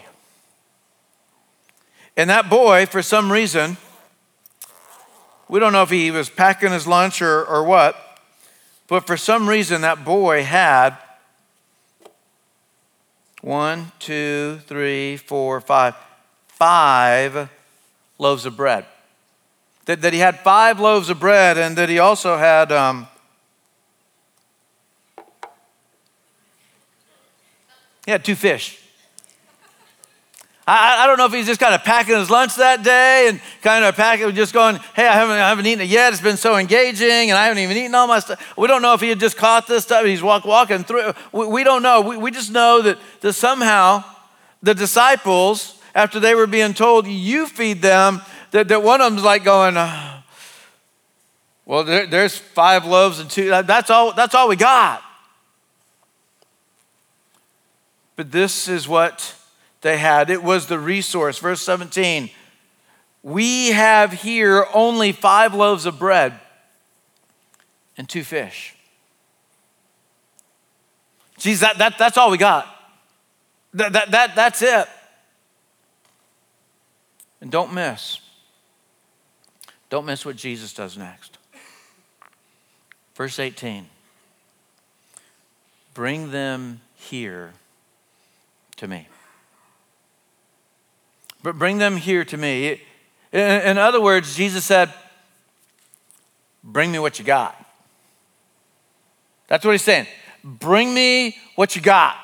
And 2.16 2.30
that 2.30 2.50
boy, 2.50 2.86
for 2.86 3.02
some 3.02 3.32
reason, 3.32 3.78
we 5.48 5.60
don't 5.60 5.74
know 5.74 5.84
if 5.84 5.90
he 5.90 6.12
was 6.12 6.30
packing 6.30 6.72
his 6.72 6.86
lunch 6.86 7.22
or, 7.22 7.44
or 7.46 7.64
what, 7.64 7.96
but 8.88 9.08
for 9.08 9.18
some 9.18 9.48
reason 9.48 9.82
that 9.82 10.06
boy 10.06 10.44
had 10.44 10.98
one, 13.42 13.92
two, 14.00 14.60
three, 14.68 15.18
four, 15.18 15.60
five, 15.60 15.96
five 16.48 17.50
loaves 18.20 18.46
of 18.46 18.56
bread. 18.56 18.86
That, 19.92 20.04
that 20.04 20.14
he 20.14 20.20
had 20.20 20.40
five 20.40 20.80
loaves 20.80 21.10
of 21.10 21.20
bread 21.20 21.58
and 21.58 21.78
that 21.78 21.90
he 21.90 22.00
also 22.00 22.38
had 22.38 22.72
um, 22.72 23.10
he 28.06 28.12
had 28.12 28.24
two 28.24 28.36
fish. 28.36 28.80
I, 30.66 31.04
I, 31.04 31.08
don't 31.08 31.18
know 31.18 31.26
if 31.26 31.34
he's 31.34 31.46
just 31.46 31.60
kind 31.60 31.76
of 31.76 31.84
packing 31.84 32.16
his 32.16 32.30
lunch 32.30 32.56
that 32.56 32.84
day 32.84 33.28
and 33.28 33.42
kind 33.62 33.84
of 33.84 33.98
packing, 33.98 34.34
just 34.34 34.54
going, 34.54 34.78
hey, 34.96 35.06
I 35.06 35.12
haven't, 35.12 35.36
I 35.36 35.50
haven't 35.50 35.66
eaten 35.66 35.82
it 35.82 35.90
yet. 35.90 36.14
It's 36.14 36.22
been 36.22 36.38
so 36.38 36.56
engaging 36.56 37.30
and 37.30 37.34
I 37.34 37.48
haven't 37.48 37.62
even 37.62 37.76
eaten 37.76 37.94
all 37.94 38.08
my 38.08 38.20
stuff. 38.20 38.54
We 38.58 38.70
don't 38.70 38.82
know 38.82 38.94
if 38.94 39.02
he 39.02 39.10
had 39.10 39.20
just 39.20 39.36
caught 39.36 39.68
this 39.68 39.84
stuff. 39.84 40.06
He's 40.06 40.24
walk, 40.24 40.46
walking 40.46 40.86
through. 40.86 41.12
We, 41.34 41.48
we 41.48 41.64
don't 41.66 41.84
know. 41.84 42.00
We, 42.00 42.16
we 42.16 42.32
just 42.32 42.50
know 42.50 42.82
that, 42.82 42.98
that 43.20 43.34
somehow 43.34 44.06
the 44.64 44.74
disciples, 44.74 45.78
after 45.94 46.18
they 46.22 46.34
were 46.34 46.48
being 46.48 46.74
told, 46.74 47.08
you 47.08 47.46
feed 47.46 47.82
them, 47.82 48.22
that, 48.52 48.68
that 48.68 48.84
one 48.84 49.02
of 49.02 49.12
them's 49.12 49.24
like 49.24 49.44
going, 49.44 49.78
uh, 49.78 50.22
well, 51.66 51.84
there, 51.84 52.06
there's 52.06 52.38
five 52.38 52.86
loaves 52.86 53.20
and 53.20 53.30
two. 53.30 53.50
That's 53.50 53.90
all, 53.90 54.14
that's 54.14 54.36
all 54.36 54.50
we 54.50 54.58
got. 54.58 55.02
But 58.16 58.32
this 58.32 58.68
is 58.68 58.88
what 58.88 59.36
they 59.82 59.98
had. 59.98 60.30
It 60.30 60.44
was 60.44 60.68
the 60.68 60.78
resource. 60.78 61.40
Verse 61.40 61.62
17 61.62 62.30
We 63.24 63.70
have 63.70 64.12
here 64.12 64.66
only 64.74 65.12
five 65.12 65.54
loaves 65.54 65.86
of 65.86 65.98
bread 65.98 66.40
and 67.98 68.08
two 68.08 68.24
fish. 68.24 68.76
Geez, 71.38 71.62
that, 71.62 71.78
that, 71.78 71.98
that's 71.98 72.18
all 72.18 72.30
we 72.30 72.38
got. 72.38 72.68
That, 73.74 73.94
that, 73.94 74.12
that, 74.12 74.36
that's 74.36 74.62
it. 74.62 74.88
And 77.40 77.50
don't 77.50 77.74
miss 77.74 78.20
don't 79.92 80.06
miss 80.06 80.26
what 80.26 80.38
Jesus 80.38 80.74
does 80.74 80.98
next. 80.98 81.38
Verse 83.14 83.38
18 83.38 83.86
Bring 85.94 86.32
them 86.32 86.82
here 86.96 87.54
to 88.78 88.88
me. 88.88 89.08
But 91.44 91.60
bring 91.60 91.78
them 91.78 91.98
here 91.98 92.24
to 92.24 92.38
me. 92.38 92.82
In 93.34 93.78
other 93.78 94.02
words, 94.02 94.36
Jesus 94.36 94.66
said, 94.66 94.94
Bring 96.64 96.92
me 96.92 97.00
what 97.00 97.20
you 97.20 97.26
got. 97.26 97.56
That's 99.48 99.66
what 99.66 99.72
he's 99.72 99.82
saying. 99.82 100.08
Bring 100.44 100.94
me 100.94 101.38
what 101.56 101.76
you 101.76 101.82
got. 101.82 102.16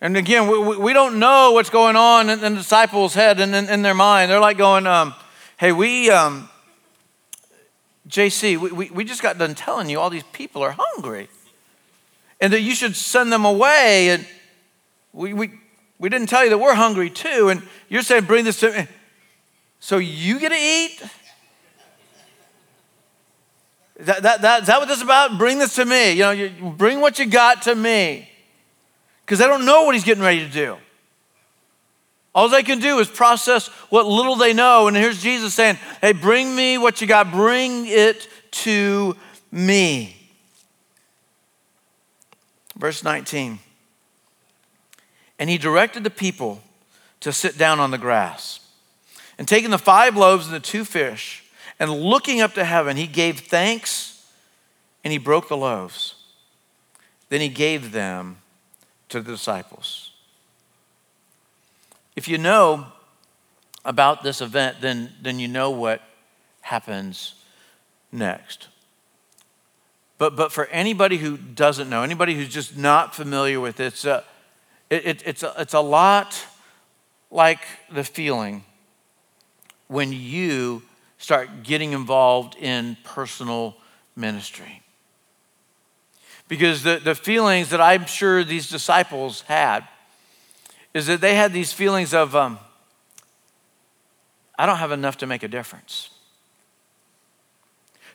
And 0.00 0.16
again, 0.16 0.48
we, 0.48 0.76
we 0.78 0.92
don't 0.92 1.18
know 1.18 1.52
what's 1.52 1.70
going 1.70 1.94
on 1.94 2.28
in, 2.30 2.40
the 2.40 2.50
disciples' 2.50 3.14
head 3.14 3.38
and 3.38 3.54
in, 3.54 3.68
in, 3.68 3.82
their 3.82 3.94
mind. 3.94 4.30
They're 4.30 4.40
like 4.40 4.56
going, 4.56 4.86
um, 4.86 5.14
Hey, 5.60 5.72
we, 5.72 6.10
um, 6.10 6.48
JC, 8.08 8.56
we, 8.56 8.72
we, 8.72 8.90
we 8.92 9.04
just 9.04 9.20
got 9.20 9.36
done 9.36 9.54
telling 9.54 9.90
you 9.90 10.00
all 10.00 10.08
these 10.08 10.22
people 10.32 10.62
are 10.62 10.74
hungry 10.74 11.28
and 12.40 12.50
that 12.54 12.62
you 12.62 12.74
should 12.74 12.96
send 12.96 13.30
them 13.30 13.44
away. 13.44 14.08
And 14.08 14.26
we, 15.12 15.34
we, 15.34 15.50
we 15.98 16.08
didn't 16.08 16.28
tell 16.30 16.44
you 16.44 16.48
that 16.48 16.56
we're 16.56 16.72
hungry 16.72 17.10
too. 17.10 17.50
And 17.50 17.62
you're 17.90 18.00
saying, 18.00 18.24
bring 18.24 18.46
this 18.46 18.58
to 18.60 18.72
me. 18.72 18.86
So 19.80 19.98
you 19.98 20.40
get 20.40 20.48
to 20.48 20.56
eat? 20.58 21.02
That, 23.98 24.22
that, 24.22 24.40
that, 24.40 24.62
is 24.62 24.68
that 24.68 24.78
what 24.78 24.88
this 24.88 24.96
is 24.96 25.04
about? 25.04 25.36
Bring 25.36 25.58
this 25.58 25.74
to 25.74 25.84
me. 25.84 26.12
You 26.12 26.20
know, 26.20 26.30
you, 26.30 26.70
bring 26.70 27.02
what 27.02 27.18
you 27.18 27.26
got 27.26 27.60
to 27.64 27.74
me. 27.74 28.30
Because 29.26 29.42
I 29.42 29.46
don't 29.46 29.66
know 29.66 29.82
what 29.82 29.94
he's 29.94 30.04
getting 30.04 30.24
ready 30.24 30.38
to 30.38 30.50
do. 30.50 30.78
All 32.34 32.48
they 32.48 32.62
can 32.62 32.78
do 32.78 32.98
is 32.98 33.08
process 33.08 33.68
what 33.88 34.06
little 34.06 34.36
they 34.36 34.52
know. 34.52 34.86
And 34.86 34.96
here's 34.96 35.22
Jesus 35.22 35.54
saying, 35.54 35.78
Hey, 36.00 36.12
bring 36.12 36.54
me 36.54 36.78
what 36.78 37.00
you 37.00 37.06
got, 37.06 37.30
bring 37.30 37.86
it 37.86 38.28
to 38.52 39.16
me. 39.50 40.16
Verse 42.76 43.02
19. 43.02 43.58
And 45.38 45.50
he 45.50 45.58
directed 45.58 46.04
the 46.04 46.10
people 46.10 46.62
to 47.20 47.32
sit 47.32 47.58
down 47.58 47.80
on 47.80 47.90
the 47.90 47.98
grass. 47.98 48.60
And 49.38 49.48
taking 49.48 49.70
the 49.70 49.78
five 49.78 50.16
loaves 50.16 50.46
and 50.46 50.54
the 50.54 50.60
two 50.60 50.84
fish, 50.84 51.44
and 51.78 51.90
looking 51.90 52.40
up 52.40 52.54
to 52.54 52.64
heaven, 52.64 52.96
he 52.96 53.06
gave 53.06 53.40
thanks 53.40 54.10
and 55.02 55.12
he 55.12 55.18
broke 55.18 55.48
the 55.48 55.56
loaves. 55.56 56.14
Then 57.30 57.40
he 57.40 57.48
gave 57.48 57.92
them 57.92 58.36
to 59.08 59.20
the 59.20 59.32
disciples. 59.32 60.09
If 62.20 62.28
you 62.28 62.36
know 62.36 62.84
about 63.82 64.22
this 64.22 64.42
event, 64.42 64.82
then, 64.82 65.10
then 65.22 65.38
you 65.38 65.48
know 65.48 65.70
what 65.70 66.02
happens 66.60 67.32
next. 68.12 68.68
But, 70.18 70.36
but 70.36 70.52
for 70.52 70.66
anybody 70.66 71.16
who 71.16 71.38
doesn't 71.38 71.88
know, 71.88 72.02
anybody 72.02 72.34
who's 72.34 72.50
just 72.50 72.76
not 72.76 73.14
familiar 73.14 73.58
with 73.58 73.80
it, 73.80 73.86
it's 73.86 74.04
a, 74.04 74.22
it, 74.90 75.06
it, 75.06 75.22
it's 75.24 75.42
a, 75.42 75.54
it's 75.56 75.72
a 75.72 75.80
lot 75.80 76.44
like 77.30 77.62
the 77.90 78.04
feeling 78.04 78.64
when 79.88 80.12
you 80.12 80.82
start 81.16 81.62
getting 81.62 81.94
involved 81.94 82.54
in 82.56 82.98
personal 83.02 83.78
ministry. 84.14 84.82
Because 86.48 86.82
the, 86.82 87.00
the 87.02 87.14
feelings 87.14 87.70
that 87.70 87.80
I'm 87.80 88.04
sure 88.04 88.44
these 88.44 88.68
disciples 88.68 89.40
had 89.40 89.88
is 90.94 91.06
that 91.06 91.20
they 91.20 91.34
had 91.34 91.52
these 91.52 91.72
feelings 91.72 92.12
of, 92.14 92.34
um, 92.34 92.58
I 94.58 94.66
don't 94.66 94.78
have 94.78 94.92
enough 94.92 95.18
to 95.18 95.26
make 95.26 95.42
a 95.42 95.48
difference. 95.48 96.10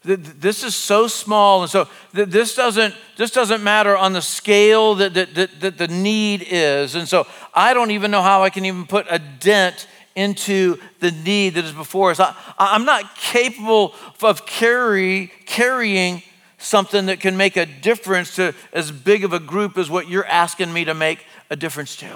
This 0.03 0.63
is 0.63 0.75
so 0.75 1.07
small, 1.07 1.63
and 1.63 1.71
so 1.71 1.87
this 2.13 2.55
doesn't, 2.55 2.93
this 3.17 3.31
doesn't 3.31 3.63
matter 3.63 3.97
on 3.97 4.13
the 4.13 4.21
scale 4.21 4.93
that, 4.95 5.15
that, 5.15 5.33
that, 5.33 5.59
that 5.61 5.77
the 5.79 5.87
need 5.87 6.45
is. 6.47 6.93
And 6.93 7.07
so 7.07 7.25
I 7.55 7.73
don't 7.73 7.89
even 7.89 8.11
know 8.11 8.21
how 8.21 8.43
I 8.43 8.51
can 8.51 8.65
even 8.65 8.85
put 8.85 9.07
a 9.09 9.17
dent 9.17 9.87
into 10.15 10.77
the 10.99 11.09
need 11.09 11.55
that 11.55 11.65
is 11.65 11.71
before 11.71 12.11
us. 12.11 12.19
I, 12.19 12.35
I'm 12.59 12.85
not 12.85 13.15
capable 13.15 13.95
of 14.21 14.45
carry, 14.45 15.31
carrying 15.47 16.21
something 16.59 17.07
that 17.07 17.19
can 17.19 17.35
make 17.35 17.57
a 17.57 17.65
difference 17.65 18.35
to 18.35 18.53
as 18.73 18.91
big 18.91 19.23
of 19.23 19.33
a 19.33 19.39
group 19.39 19.75
as 19.75 19.89
what 19.89 20.07
you're 20.07 20.25
asking 20.27 20.71
me 20.71 20.85
to 20.85 20.93
make 20.93 21.25
a 21.49 21.55
difference 21.55 21.95
to. 21.97 22.15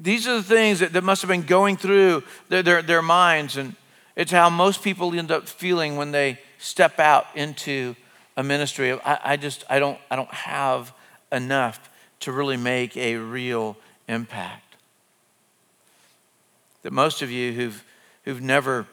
These 0.00 0.26
are 0.26 0.36
the 0.36 0.42
things 0.42 0.80
that, 0.80 0.94
that 0.94 1.04
must 1.04 1.20
have 1.20 1.28
been 1.28 1.42
going 1.42 1.76
through 1.76 2.24
their, 2.48 2.62
their, 2.62 2.82
their 2.82 3.02
minds. 3.02 3.58
And 3.58 3.76
it's 4.16 4.32
how 4.32 4.48
most 4.48 4.82
people 4.82 5.14
end 5.14 5.30
up 5.30 5.46
feeling 5.46 5.96
when 5.96 6.10
they 6.10 6.38
step 6.58 6.98
out 6.98 7.26
into 7.34 7.94
a 8.36 8.42
ministry. 8.42 8.92
I, 8.92 9.18
I 9.22 9.36
just, 9.36 9.64
I 9.68 9.78
don't, 9.78 9.98
I 10.10 10.16
don't 10.16 10.32
have 10.32 10.92
enough 11.30 11.90
to 12.20 12.32
really 12.32 12.56
make 12.56 12.96
a 12.96 13.16
real 13.16 13.76
impact. 14.08 14.74
That 16.82 16.94
most 16.94 17.20
of 17.20 17.30
you 17.30 17.52
who've, 17.52 17.84
who've 18.24 18.40
never, 18.40 18.86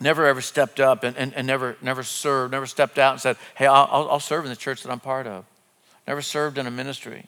never 0.00 0.24
ever 0.24 0.40
stepped 0.40 0.80
up 0.80 1.04
and, 1.04 1.14
and, 1.18 1.34
and 1.34 1.46
never, 1.46 1.76
never 1.82 2.02
served, 2.02 2.52
never 2.52 2.66
stepped 2.66 2.98
out 2.98 3.12
and 3.12 3.20
said, 3.20 3.36
hey, 3.54 3.66
I'll, 3.66 4.08
I'll 4.10 4.20
serve 4.20 4.44
in 4.44 4.50
the 4.50 4.56
church 4.56 4.82
that 4.82 4.90
I'm 4.90 5.00
part 5.00 5.26
of. 5.26 5.44
Never 6.08 6.22
served 6.22 6.56
in 6.56 6.66
a 6.66 6.70
ministry 6.70 7.26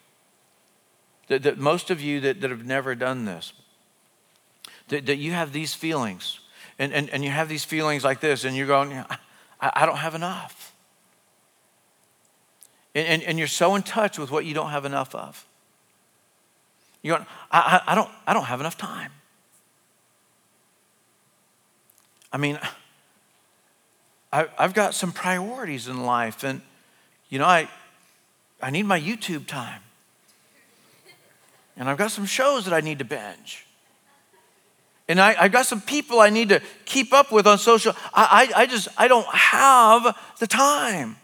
that, 1.29 1.43
that 1.43 1.59
most 1.59 1.91
of 1.91 2.01
you 2.01 2.21
that, 2.21 2.41
that 2.41 2.51
have 2.51 2.65
never 2.65 2.95
done 2.95 3.25
this, 3.25 3.53
that, 4.89 5.07
that 5.07 5.17
you 5.17 5.33
have 5.33 5.53
these 5.53 5.75
feelings, 5.75 6.41
and, 6.79 6.93
and, 6.93 7.09
and 7.11 7.23
you 7.23 7.31
have 7.31 7.49
these 7.49 7.65
feelings 7.65 8.05
like 8.05 8.21
this, 8.21 8.45
and 8.45 8.57
you're 8.57 8.67
going, 8.67 8.93
I, 8.93 9.19
I 9.61 9.87
don't 9.87 9.99
have 9.99 10.15
enough. 10.15 10.75
And, 12.95 13.07
and, 13.07 13.23
and, 13.23 13.39
you're 13.39 13.47
so 13.47 13.75
in 13.75 13.83
touch 13.83 14.19
with 14.19 14.31
what 14.31 14.45
you 14.45 14.55
don't 14.55 14.71
have 14.71 14.85
enough 14.85 15.15
of. 15.15 15.47
You're 17.03 17.19
going, 17.19 17.29
I, 17.51 17.83
I, 17.87 17.93
I, 17.93 17.95
don't, 17.95 18.11
I 18.27 18.33
don't 18.33 18.45
have 18.45 18.61
enough 18.61 18.79
time. 18.79 19.13
I 22.33 22.39
mean, 22.39 22.59
I, 24.33 24.49
I've 24.59 24.75
got 24.75 24.95
some 24.95 25.13
priorities 25.13 25.87
in 25.87 26.05
life, 26.05 26.43
and, 26.43 26.63
you 27.29 27.39
know, 27.39 27.45
I, 27.45 27.69
I 28.63 28.71
need 28.71 28.85
my 28.85 28.99
YouTube 28.99 29.47
time 29.47 29.83
and 31.79 31.89
I've 31.89 31.97
got 31.97 32.11
some 32.11 32.27
shows 32.27 32.65
that 32.65 32.75
I 32.75 32.81
need 32.81 32.99
to 32.99 33.05
binge. 33.05 33.65
And 35.09 35.21
I, 35.21 35.33
have 35.35 35.53
got 35.53 35.65
some 35.65 35.81
people 35.81 36.21
I 36.21 36.29
need 36.29 36.51
to 36.51 36.61
keep 36.85 37.15
up 37.15 37.33
with 37.33 37.47
on 37.47 37.57
social. 37.57 37.95
I, 38.13 38.51
I, 38.57 38.63
I 38.63 38.67
just, 38.67 38.89
I 38.99 39.09
don't 39.09 39.27
have 39.29 40.19
the 40.39 40.47
time. 40.47 41.17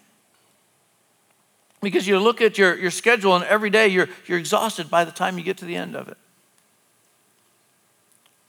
Because 1.82 2.06
you 2.06 2.18
look 2.18 2.40
at 2.40 2.56
your, 2.56 2.78
your 2.78 2.90
schedule 2.90 3.36
and 3.36 3.44
every 3.44 3.68
day 3.68 3.88
you're, 3.88 4.08
you're 4.26 4.38
exhausted 4.38 4.88
by 4.88 5.04
the 5.04 5.10
time 5.12 5.36
you 5.36 5.44
get 5.44 5.58
to 5.58 5.66
the 5.66 5.76
end 5.76 5.96
of 5.96 6.08
it. 6.08 6.16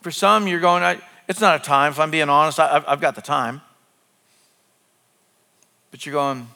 For 0.02 0.12
some, 0.12 0.48
you're 0.48 0.62
going, 0.62 0.84
I, 0.84 1.02
it's 1.28 1.42
not 1.42 1.60
a 1.60 1.64
time. 1.64 1.92
If 1.92 2.00
I'm 2.00 2.12
being 2.12 2.30
honest, 2.30 2.60
I, 2.60 2.78
I've, 2.78 2.86
I've 2.88 3.02
got 3.02 3.16
the 3.16 3.22
time. 3.22 3.62
But 5.92 6.06
you're 6.06 6.14
going, 6.14 6.48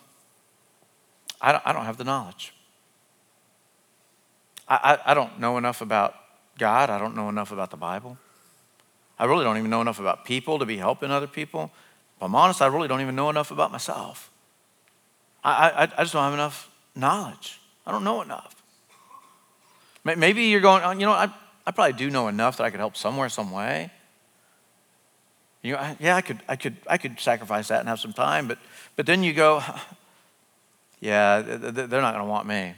I 1.41 1.51
don't, 1.51 1.63
I 1.65 1.73
don't 1.73 1.85
have 1.85 1.97
the 1.97 2.03
knowledge. 2.03 2.53
I, 4.69 4.99
I, 5.03 5.13
don't 5.15 5.39
know 5.39 5.58
enough 5.58 5.82
about 5.82 6.13
God. 6.60 6.91
I 6.91 6.99
don't 6.99 7.15
know 7.15 7.27
enough 7.27 7.51
about 7.51 7.71
the 7.71 7.77
Bible. 7.77 8.17
I 9.17 9.25
really 9.25 9.43
don't 9.43 9.58
even 9.58 9.71
know 9.71 9.82
enough 9.82 9.99
about 9.99 10.25
people 10.25 10.60
to 10.60 10.65
be 10.65 10.77
helping 10.77 11.10
other 11.10 11.27
people. 11.27 11.71
If 12.17 12.23
I'm 12.23 12.36
honest, 12.36 12.62
I 12.62 12.67
really 12.67 12.88
don't 12.88 13.01
even 13.01 13.15
know 13.15 13.29
enough 13.29 13.49
about 13.49 13.71
myself. 13.71 14.29
I, 15.43 15.69
I, 15.69 15.84
I 15.84 16.03
just 16.03 16.13
don't 16.13 16.23
have 16.23 16.34
enough 16.34 16.69
knowledge. 16.95 17.60
I 17.88 17.91
don't 17.91 18.03
know 18.03 18.21
enough. 18.21 18.55
Maybe 20.03 20.43
you're 20.43 20.62
going, 20.62 20.84
oh, 20.84 20.91
you 20.91 21.05
know, 21.05 21.12
I, 21.12 21.32
I 21.65 21.71
probably 21.71 21.93
do 21.93 22.10
know 22.10 22.27
enough 22.27 22.58
that 22.58 22.63
I 22.63 22.69
could 22.69 22.79
help 22.79 22.95
somewhere, 22.95 23.29
some 23.29 23.51
way. 23.51 23.91
You 25.62 25.73
know, 25.73 25.95
yeah, 25.99 26.15
I 26.15 26.21
could, 26.21 26.39
I 26.47 26.55
could, 26.55 26.77
I 26.88 26.97
could 26.97 27.19
sacrifice 27.19 27.67
that 27.67 27.79
and 27.79 27.89
have 27.89 27.99
some 27.99 28.13
time, 28.13 28.47
but, 28.47 28.60
but 28.95 29.05
then 29.05 29.23
you 29.23 29.34
go, 29.34 29.62
yeah, 30.99 31.41
they're 31.41 32.01
not 32.01 32.13
going 32.13 32.25
to 32.25 32.29
want 32.29 32.47
me. 32.47 32.75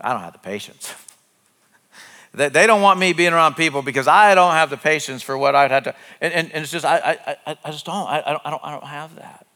I 0.00 0.12
don't 0.12 0.22
have 0.22 0.32
the 0.32 0.38
patience. 0.38 0.94
they 2.34 2.66
don't 2.66 2.82
want 2.82 2.98
me 2.98 3.12
being 3.12 3.32
around 3.32 3.54
people 3.54 3.82
because 3.82 4.08
I 4.08 4.34
don't 4.34 4.52
have 4.52 4.70
the 4.70 4.76
patience 4.76 5.22
for 5.22 5.36
what 5.36 5.54
I'd 5.54 5.70
have 5.70 5.84
to. 5.84 5.94
And, 6.20 6.32
and, 6.32 6.52
and 6.52 6.62
it's 6.62 6.72
just, 6.72 6.84
I, 6.84 7.36
I, 7.46 7.56
I 7.64 7.70
just 7.70 7.86
don't. 7.86 8.08
I, 8.08 8.22
I, 8.24 8.32
don't, 8.32 8.60
I, 8.64 8.70
don't, 8.70 8.84
have 8.84 9.16
that. 9.16 9.46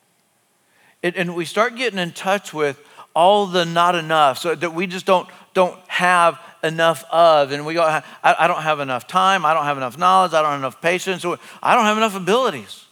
It, 1.03 1.16
and 1.16 1.35
we 1.35 1.44
start 1.44 1.77
getting 1.77 1.99
in 1.99 2.12
touch 2.12 2.53
with 2.53 2.81
all 3.14 3.46
the 3.46 3.64
not 3.64 3.94
enough 3.94 4.38
so 4.38 4.55
that 4.55 4.75
we 4.75 4.87
just 4.87 5.07
don't, 5.07 5.29
don't 5.55 5.79
have 5.88 6.38
enough 6.62 7.03
of. 7.11 7.51
And 7.51 7.64
we 7.64 7.72
go, 7.72 7.83
I, 7.83 8.03
I 8.22 8.46
don't 8.46 8.62
have 8.62 8.81
enough 8.81 9.07
time. 9.07 9.46
I 9.46 9.55
don't 9.55 9.64
have 9.64 9.79
enough 9.79 9.96
knowledge. 9.96 10.35
I 10.35 10.42
don't 10.42 10.51
have 10.51 10.61
enough 10.61 10.83
patience. 10.83 11.25
I 11.62 11.75
don't 11.75 11.85
have 11.85 11.96
enough 11.96 12.14
abilities. 12.14 12.85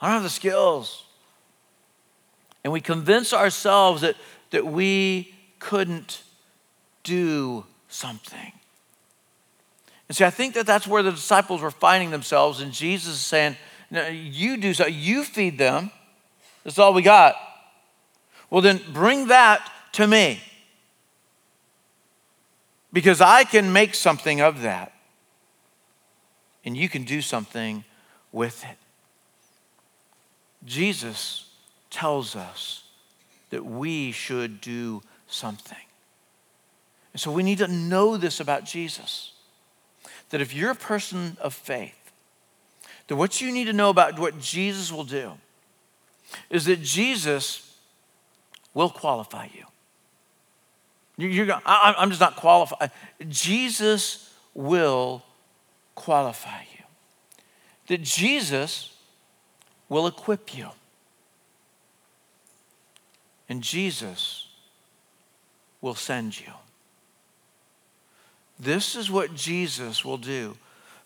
I 0.00 0.06
don't 0.06 0.14
have 0.14 0.22
the 0.22 0.28
skills. 0.28 1.04
And 2.62 2.72
we 2.72 2.80
convince 2.80 3.32
ourselves 3.32 4.02
that, 4.02 4.16
that 4.50 4.66
we 4.66 5.32
couldn't 5.58 6.22
do 7.06 7.64
something. 7.88 8.52
And 10.08 10.16
see, 10.16 10.24
I 10.24 10.30
think 10.30 10.54
that 10.54 10.66
that's 10.66 10.86
where 10.86 11.02
the 11.02 11.12
disciples 11.12 11.62
were 11.62 11.70
finding 11.70 12.10
themselves, 12.10 12.60
and 12.60 12.72
Jesus 12.72 13.14
is 13.14 13.20
saying, 13.20 13.56
no, 13.90 14.06
You 14.08 14.56
do 14.56 14.74
so, 14.74 14.86
you 14.86 15.24
feed 15.24 15.58
them. 15.58 15.90
That's 16.64 16.78
all 16.78 16.92
we 16.92 17.02
got. 17.02 17.36
Well, 18.50 18.60
then 18.60 18.80
bring 18.92 19.28
that 19.28 19.70
to 19.92 20.06
me. 20.06 20.40
Because 22.92 23.20
I 23.20 23.44
can 23.44 23.72
make 23.72 23.94
something 23.94 24.40
of 24.40 24.62
that. 24.62 24.92
And 26.64 26.76
you 26.76 26.88
can 26.88 27.04
do 27.04 27.22
something 27.22 27.84
with 28.32 28.64
it. 28.64 28.76
Jesus 30.64 31.48
tells 31.90 32.34
us 32.34 32.82
that 33.50 33.64
we 33.64 34.10
should 34.10 34.60
do 34.60 35.02
something. 35.28 35.85
And 37.16 37.20
so 37.22 37.32
we 37.32 37.42
need 37.42 37.56
to 37.58 37.66
know 37.66 38.18
this 38.18 38.40
about 38.40 38.66
Jesus 38.66 39.32
that 40.28 40.42
if 40.42 40.52
you're 40.52 40.72
a 40.72 40.74
person 40.74 41.38
of 41.40 41.54
faith, 41.54 42.12
that 43.06 43.16
what 43.16 43.40
you 43.40 43.50
need 43.50 43.64
to 43.64 43.72
know 43.72 43.88
about 43.88 44.18
what 44.18 44.38
Jesus 44.38 44.92
will 44.92 45.02
do 45.02 45.32
is 46.50 46.66
that 46.66 46.82
Jesus 46.82 47.74
will 48.74 48.90
qualify 48.90 49.48
you. 49.54 49.64
You're, 51.16 51.46
going, 51.46 51.62
I'm 51.64 52.10
just 52.10 52.20
not 52.20 52.36
qualified. 52.36 52.90
Jesus 53.30 54.30
will 54.52 55.22
qualify 55.94 56.64
you. 56.76 56.84
That 57.86 58.02
Jesus 58.02 58.94
will 59.88 60.06
equip 60.06 60.54
you. 60.54 60.68
And 63.48 63.62
Jesus 63.62 64.48
will 65.80 65.94
send 65.94 66.38
you. 66.38 66.52
This 68.58 68.96
is 68.96 69.10
what 69.10 69.34
Jesus 69.34 70.04
will 70.04 70.18
do 70.18 70.56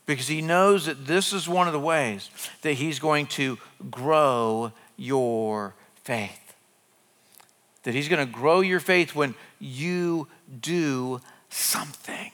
because 0.07 0.29
he 0.29 0.43
knows 0.43 0.87
that 0.87 1.07
this 1.07 1.33
is 1.33 1.49
one 1.49 1.67
of 1.67 1.73
the 1.73 1.81
ways 1.81 2.31
that 2.63 2.75
he's 2.75 2.99
going 2.99 3.27
to 3.27 3.59
grow 3.91 4.73
your 4.97 5.75
faith. 6.05 6.55
That 7.85 7.95
he's 7.95 8.09
going 8.09 8.27
to 8.27 8.33
grow 8.33 8.61
your 8.61 8.81
faith 8.81 9.15
when 9.15 9.35
you 9.59 10.29
do 10.61 11.21
something. 11.49 12.33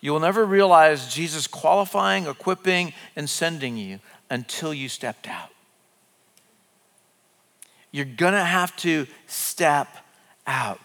You 0.00 0.12
will 0.12 0.20
never 0.20 0.44
realize 0.44 1.12
Jesus 1.12 1.46
qualifying, 1.46 2.26
equipping, 2.26 2.92
and 3.16 3.28
sending 3.28 3.76
you 3.76 3.98
until 4.30 4.72
you 4.72 4.88
stepped 4.88 5.26
out. 5.26 5.50
You're 7.90 8.04
going 8.04 8.34
to 8.34 8.44
have 8.44 8.76
to 8.78 9.06
step 9.26 9.88
out. 10.46 10.80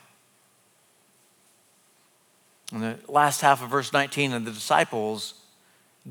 In 2.74 2.80
the 2.80 2.98
last 3.08 3.42
half 3.42 3.62
of 3.62 3.70
verse 3.70 3.94
19, 3.94 4.34
and 4.34 4.48
the 4.48 4.52
disciples 4.52 5.36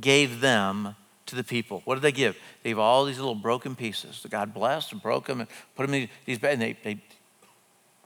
gave 0.01 0.41
them 0.41 0.95
to 1.27 1.35
the 1.35 1.43
people. 1.43 1.83
What 1.85 1.97
did 1.97 2.03
they 2.03 2.13
give? 2.13 2.37
They 2.63 2.71
gave 2.71 2.79
all 2.79 3.05
these 3.05 3.19
little 3.19 3.35
broken 3.35 3.75
pieces 3.75 4.23
that 4.23 4.31
God 4.31 4.55
blessed 4.55 4.93
and 4.93 5.03
broke 5.03 5.27
them 5.27 5.41
and 5.41 5.51
put 5.75 5.87
them 5.87 5.95
in 5.95 6.09
these, 6.25 6.39
bags. 6.39 6.55
and 6.55 6.63
they, 6.63 6.77
they, 6.85 7.03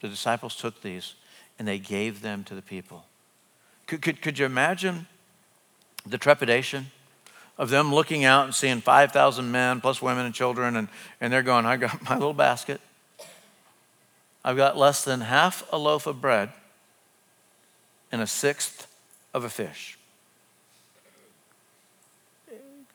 the 0.00 0.08
disciples 0.08 0.56
took 0.56 0.80
these 0.80 1.14
and 1.58 1.68
they 1.68 1.78
gave 1.78 2.22
them 2.22 2.44
to 2.44 2.54
the 2.54 2.62
people. 2.62 3.04
Could, 3.86 4.00
could, 4.00 4.22
could 4.22 4.38
you 4.38 4.46
imagine 4.46 5.06
the 6.06 6.18
trepidation 6.18 6.86
of 7.58 7.68
them 7.68 7.94
looking 7.94 8.24
out 8.24 8.46
and 8.46 8.54
seeing 8.54 8.80
5,000 8.80 9.50
men 9.50 9.80
plus 9.80 10.00
women 10.00 10.24
and 10.24 10.34
children, 10.34 10.76
and, 10.76 10.88
and 11.20 11.32
they're 11.32 11.42
going, 11.42 11.66
I 11.66 11.76
got 11.76 12.02
my 12.08 12.14
little 12.14 12.34
basket. 12.34 12.80
I've 14.42 14.56
got 14.56 14.78
less 14.78 15.04
than 15.04 15.20
half 15.20 15.62
a 15.72 15.78
loaf 15.78 16.06
of 16.06 16.20
bread 16.22 16.50
and 18.16 18.22
a 18.22 18.26
sixth 18.26 18.86
of 19.34 19.44
a 19.44 19.50
fish. 19.50 19.98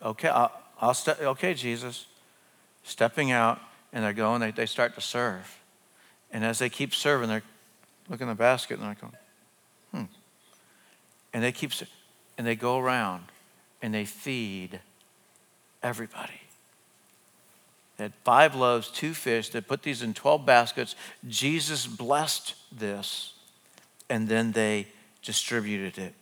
Okay, 0.01 0.29
I'll, 0.29 0.51
I'll 0.81 0.95
ste- 0.95 1.21
okay, 1.21 1.53
Jesus. 1.53 2.07
Stepping 2.83 3.31
out, 3.31 3.59
and 3.93 4.03
they're 4.03 4.13
going, 4.13 4.41
they, 4.41 4.49
they 4.49 4.65
start 4.65 4.95
to 4.95 5.01
serve. 5.01 5.59
And 6.31 6.43
as 6.43 6.57
they 6.57 6.69
keep 6.69 6.95
serving, 6.95 7.29
they're 7.29 7.43
looking 8.09 8.23
in 8.23 8.29
the 8.29 8.35
basket 8.35 8.79
and 8.79 8.87
they're 8.87 8.97
going, 8.99 9.13
hmm. 9.91 10.11
And 11.35 11.43
they 11.43 11.51
keep, 11.51 11.71
and 12.39 12.47
they 12.47 12.55
go 12.55 12.79
around 12.79 13.25
and 13.79 13.93
they 13.93 14.05
feed 14.05 14.79
everybody. 15.83 16.41
They 17.97 18.05
had 18.05 18.13
five 18.23 18.55
loaves, 18.55 18.89
two 18.89 19.13
fish. 19.13 19.49
They 19.49 19.61
put 19.61 19.83
these 19.83 20.01
in 20.01 20.15
12 20.15 20.47
baskets. 20.47 20.95
Jesus 21.27 21.85
blessed 21.85 22.55
this, 22.71 23.33
and 24.09 24.27
then 24.27 24.53
they 24.53 24.87
distributed 25.21 25.97
it. 25.97 26.13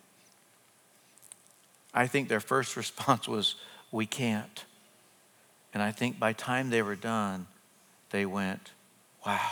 I 1.93 2.07
think 2.07 2.29
their 2.29 2.39
first 2.39 2.75
response 2.77 3.27
was, 3.27 3.55
We 3.91 4.05
can't. 4.05 4.65
And 5.73 5.83
I 5.83 5.91
think 5.91 6.19
by 6.19 6.33
time 6.33 6.69
they 6.69 6.81
were 6.81 6.95
done, 6.95 7.47
they 8.09 8.25
went, 8.25 8.71
Wow, 9.25 9.51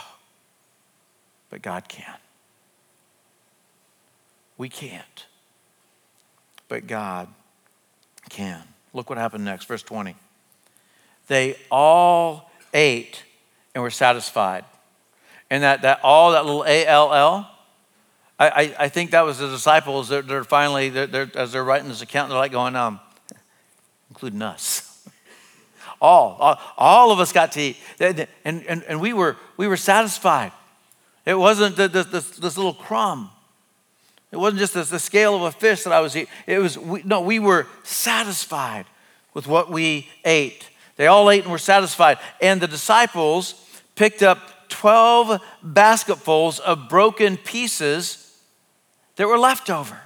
but 1.50 1.62
God 1.62 1.88
can. 1.88 2.16
We 4.56 4.68
can't, 4.68 5.26
but 6.68 6.86
God 6.86 7.28
can. 8.28 8.62
Look 8.92 9.08
what 9.08 9.18
happened 9.18 9.44
next, 9.44 9.66
verse 9.66 9.82
20. 9.82 10.16
They 11.28 11.56
all 11.70 12.50
ate 12.74 13.22
and 13.74 13.82
were 13.82 13.90
satisfied. 13.90 14.64
And 15.50 15.62
that, 15.62 15.82
that 15.82 16.00
all, 16.02 16.32
that 16.32 16.44
little 16.44 16.64
A 16.64 16.86
L 16.86 17.12
L, 17.14 17.57
I, 18.38 18.74
I, 18.78 18.88
think 18.88 19.10
that 19.10 19.22
was 19.22 19.38
the 19.38 19.48
disciples. 19.48 20.08
They're, 20.08 20.22
they're 20.22 20.44
finally, 20.44 20.90
they're, 20.90 21.08
they're, 21.08 21.30
as 21.34 21.52
they're 21.52 21.64
writing 21.64 21.88
this 21.88 22.02
account, 22.02 22.28
they're 22.28 22.38
like 22.38 22.52
going, 22.52 22.76
um, 22.76 23.00
including 24.10 24.42
us. 24.42 25.08
all, 26.00 26.36
all, 26.38 26.60
all 26.76 27.10
of 27.10 27.18
us 27.18 27.32
got 27.32 27.50
to 27.52 27.60
eat. 27.60 27.76
And, 27.98 28.28
and, 28.44 28.84
and 28.84 29.00
we, 29.00 29.12
were, 29.12 29.36
we 29.56 29.66
were 29.66 29.76
satisfied. 29.76 30.52
It 31.26 31.34
wasn't 31.34 31.74
this, 31.74 32.06
this, 32.06 32.30
this 32.30 32.56
little 32.56 32.74
crumb. 32.74 33.30
It 34.30 34.36
wasn't 34.36 34.60
just 34.60 34.74
the 34.74 34.98
scale 34.98 35.34
of 35.34 35.42
a 35.42 35.50
fish 35.50 35.82
that 35.82 35.92
I 35.92 36.00
was 36.00 36.14
eating. 36.14 36.30
It 36.46 36.58
was, 36.58 36.78
we, 36.78 37.02
no, 37.02 37.20
we 37.20 37.40
were 37.40 37.66
satisfied 37.82 38.86
with 39.34 39.48
what 39.48 39.68
we 39.68 40.08
ate. 40.24 40.68
They 40.96 41.08
all 41.08 41.28
ate 41.28 41.42
and 41.42 41.50
were 41.50 41.58
satisfied. 41.58 42.18
And 42.40 42.60
the 42.60 42.68
disciples 42.68 43.54
picked 43.96 44.22
up 44.22 44.68
12 44.68 45.40
basketfuls 45.62 46.60
of 46.60 46.88
broken 46.88 47.36
pieces 47.36 48.27
that 49.18 49.26
were 49.26 49.38
left 49.38 49.68
over. 49.68 50.00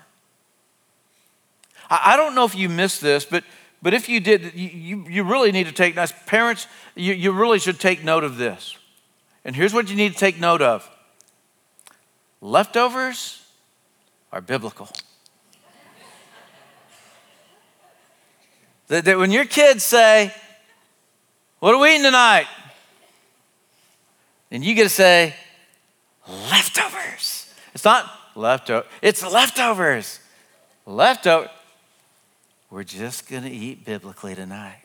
I, 1.91 2.17
don't 2.17 2.35
know 2.35 2.47
if 2.47 2.55
you 2.55 2.71
missed 2.71 3.03
this, 3.03 3.27
but, 3.27 3.45
but 3.83 3.93
if 3.93 4.09
you 4.09 4.21
did, 4.21 4.55
you, 4.55 5.05
you, 5.07 5.23
really 5.23 5.53
need 5.53 5.67
to 5.67 5.73
take, 5.73 5.99
as 5.99 6.13
parents, 6.25 6.67
you, 6.95 7.13
you 7.13 7.31
really 7.31 7.59
should 7.59 7.79
take 7.79 8.03
note 8.03 8.25
of 8.25 8.39
this. 8.39 8.75
And 9.45 9.55
here's 9.55 9.75
what 9.75 9.91
you 9.91 9.97
need 9.97 10.13
to 10.15 10.19
take 10.19 10.41
note 10.41 10.63
of 10.63 10.89
leftovers 12.41 13.45
are 14.33 14.41
biblical. 14.41 14.89
that, 18.89 19.05
that 19.05 19.19
when 19.19 19.31
your 19.31 19.45
kids 19.45 19.85
say, 19.85 20.33
What 21.59 21.75
are 21.75 21.79
we 21.79 21.91
eating 21.91 22.05
tonight? 22.05 22.47
And 24.51 24.65
you 24.65 24.75
get 24.75 24.85
to 24.85 24.89
say, 24.89 25.35
Leftovers. 26.27 27.53
It's 27.75 27.85
not 27.85 28.11
leftover, 28.35 28.87
it's 29.01 29.23
leftovers. 29.23 30.21
Leftover. 30.87 31.51
We're 32.71 32.85
just 32.85 33.29
going 33.29 33.43
to 33.43 33.51
eat 33.51 33.85
biblically 33.85 34.35
tonight. 34.35 34.81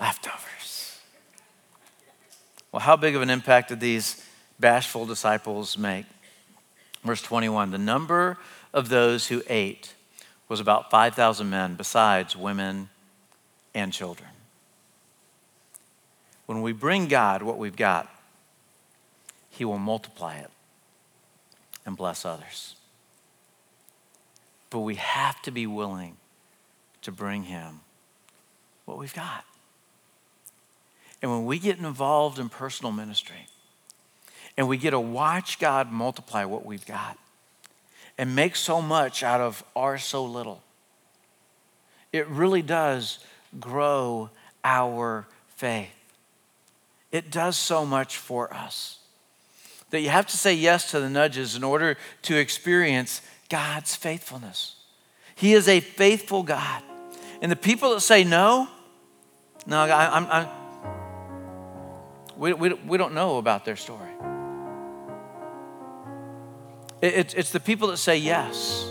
Leftovers. 0.00 0.98
Well, 2.72 2.80
how 2.80 2.96
big 2.96 3.14
of 3.14 3.22
an 3.22 3.28
impact 3.28 3.68
did 3.68 3.80
these 3.80 4.24
bashful 4.58 5.04
disciples 5.04 5.76
make? 5.76 6.06
Verse 7.04 7.20
21 7.20 7.70
The 7.70 7.78
number 7.78 8.38
of 8.72 8.88
those 8.88 9.28
who 9.28 9.42
ate 9.48 9.94
was 10.48 10.60
about 10.60 10.90
5,000 10.90 11.48
men, 11.48 11.74
besides 11.74 12.36
women 12.36 12.88
and 13.74 13.92
children. 13.92 14.30
When 16.46 16.62
we 16.62 16.72
bring 16.72 17.06
God 17.06 17.42
what 17.42 17.58
we've 17.58 17.76
got, 17.76 18.08
He 19.50 19.64
will 19.64 19.78
multiply 19.78 20.36
it 20.36 20.50
and 21.84 21.96
bless 21.96 22.24
others. 22.24 22.76
But 24.70 24.80
we 24.80 24.94
have 24.96 25.40
to 25.42 25.50
be 25.50 25.66
willing 25.66 26.16
to 27.02 27.12
bring 27.12 27.44
Him 27.44 27.80
what 28.84 28.98
we've 28.98 29.14
got. 29.14 29.44
And 31.20 31.30
when 31.30 31.44
we 31.44 31.58
get 31.58 31.78
involved 31.78 32.38
in 32.38 32.48
personal 32.48 32.92
ministry, 32.92 33.46
and 34.56 34.68
we 34.68 34.76
get 34.76 34.90
to 34.90 35.00
watch 35.00 35.58
God 35.58 35.90
multiply 35.90 36.44
what 36.44 36.64
we've 36.64 36.86
got 36.86 37.18
and 38.18 38.36
make 38.36 38.56
so 38.56 38.82
much 38.82 39.22
out 39.22 39.40
of 39.40 39.64
our 39.74 39.98
so 39.98 40.24
little. 40.24 40.62
It 42.12 42.28
really 42.28 42.62
does 42.62 43.18
grow 43.58 44.30
our 44.64 45.26
faith. 45.56 45.88
It 47.10 47.30
does 47.30 47.56
so 47.56 47.86
much 47.86 48.16
for 48.16 48.52
us 48.52 48.98
that 49.92 50.00
you 50.00 50.08
have 50.08 50.26
to 50.26 50.36
say 50.38 50.54
yes 50.54 50.90
to 50.90 51.00
the 51.00 51.08
nudges 51.08 51.54
in 51.54 51.62
order 51.62 51.96
to 52.22 52.36
experience 52.36 53.20
God's 53.50 53.94
faithfulness. 53.94 54.76
He 55.34 55.52
is 55.52 55.68
a 55.68 55.80
faithful 55.80 56.42
God. 56.42 56.82
And 57.42 57.52
the 57.52 57.56
people 57.56 57.92
that 57.94 58.00
say 58.00 58.24
no, 58.24 58.68
no, 59.66 59.82
I, 59.82 60.16
am 60.16 60.26
I'm, 60.30 60.48
we, 62.38 62.54
we, 62.54 62.72
we 62.72 62.98
don't 62.98 63.12
know 63.12 63.36
about 63.36 63.66
their 63.66 63.76
story. 63.76 64.08
It's, 67.02 67.34
it's 67.34 67.50
the 67.50 67.60
people 67.60 67.88
that 67.88 67.98
say 67.98 68.16
yes. 68.16 68.88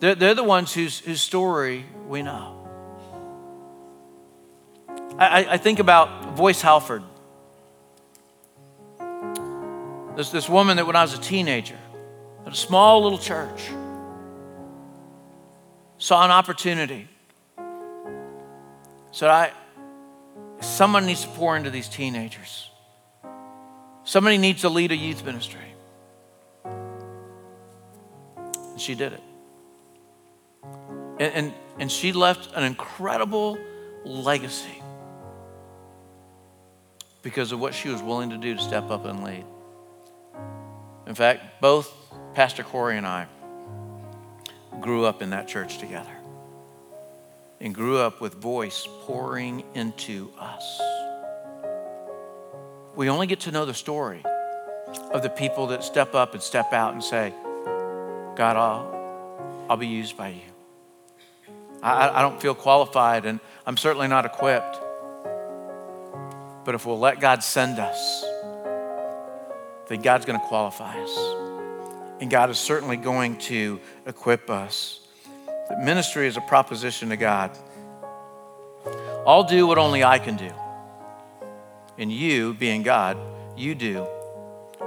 They're, 0.00 0.16
they're 0.16 0.34
the 0.34 0.42
ones 0.42 0.74
whose, 0.74 0.98
whose 0.98 1.20
story 1.20 1.86
we 2.08 2.22
know. 2.22 2.54
I, 5.16 5.46
I 5.50 5.56
think 5.58 5.78
about 5.78 6.36
Joyce 6.36 6.60
Halford. 6.60 7.04
There's 10.16 10.32
this 10.32 10.48
woman 10.48 10.78
that 10.78 10.86
when 10.86 10.96
I 10.96 11.02
was 11.02 11.12
a 11.12 11.20
teenager, 11.20 11.76
at 12.46 12.52
a 12.52 12.56
small 12.56 13.02
little 13.02 13.18
church, 13.18 13.68
saw 15.98 16.24
an 16.24 16.30
opportunity. 16.30 17.06
Said, 19.12 19.28
I, 19.28 19.52
someone 20.60 21.04
needs 21.04 21.22
to 21.24 21.28
pour 21.28 21.54
into 21.54 21.68
these 21.68 21.86
teenagers. 21.86 22.70
Somebody 24.04 24.38
needs 24.38 24.62
to 24.62 24.70
lead 24.70 24.90
a 24.90 24.96
youth 24.96 25.22
ministry. 25.22 25.74
And 26.64 28.80
she 28.80 28.94
did 28.94 29.12
it. 29.12 29.22
And, 31.18 31.34
and, 31.34 31.52
and 31.78 31.92
she 31.92 32.12
left 32.12 32.48
an 32.54 32.64
incredible 32.64 33.58
legacy 34.02 34.82
because 37.20 37.52
of 37.52 37.60
what 37.60 37.74
she 37.74 37.90
was 37.90 38.00
willing 38.00 38.30
to 38.30 38.38
do 38.38 38.54
to 38.54 38.62
step 38.62 38.90
up 38.90 39.04
and 39.04 39.22
lead. 39.22 39.44
In 41.06 41.14
fact, 41.14 41.60
both 41.60 41.92
Pastor 42.34 42.62
Corey 42.64 42.96
and 42.96 43.06
I 43.06 43.26
grew 44.80 45.04
up 45.04 45.22
in 45.22 45.30
that 45.30 45.48
church 45.48 45.78
together 45.78 46.10
and 47.60 47.74
grew 47.74 47.98
up 47.98 48.20
with 48.20 48.42
Joyce 48.42 48.86
pouring 49.02 49.64
into 49.74 50.30
us. 50.38 50.80
We 52.94 53.08
only 53.08 53.26
get 53.26 53.40
to 53.40 53.50
know 53.50 53.64
the 53.64 53.74
story 53.74 54.22
of 55.12 55.22
the 55.22 55.30
people 55.30 55.68
that 55.68 55.84
step 55.84 56.14
up 56.14 56.34
and 56.34 56.42
step 56.42 56.72
out 56.72 56.92
and 56.92 57.02
say, 57.02 57.32
God, 58.36 58.56
I'll, 58.56 59.66
I'll 59.70 59.76
be 59.76 59.86
used 59.86 60.16
by 60.16 60.28
you. 60.28 60.40
I, 61.82 62.18
I 62.18 62.22
don't 62.22 62.40
feel 62.40 62.54
qualified 62.54 63.26
and 63.26 63.40
I'm 63.64 63.76
certainly 63.76 64.08
not 64.08 64.26
equipped. 64.26 64.78
But 66.64 66.74
if 66.74 66.84
we'll 66.84 66.98
let 66.98 67.20
God 67.20 67.44
send 67.44 67.78
us, 67.78 68.24
then 69.88 70.02
God's 70.02 70.24
going 70.24 70.38
to 70.38 70.46
qualify 70.46 70.98
us. 71.00 71.16
And 72.20 72.30
God 72.30 72.50
is 72.50 72.58
certainly 72.58 72.96
going 72.96 73.38
to 73.38 73.80
equip 74.06 74.50
us. 74.50 75.00
that 75.68 75.82
ministry 75.82 76.26
is 76.26 76.36
a 76.36 76.40
proposition 76.40 77.10
to 77.10 77.16
God. 77.16 77.56
I'll 79.26 79.44
do 79.44 79.66
what 79.66 79.78
only 79.78 80.04
I 80.04 80.18
can 80.18 80.36
do. 80.36 80.50
And 81.98 82.12
you, 82.12 82.54
being 82.54 82.82
God, 82.82 83.16
you 83.56 83.74
do 83.74 84.06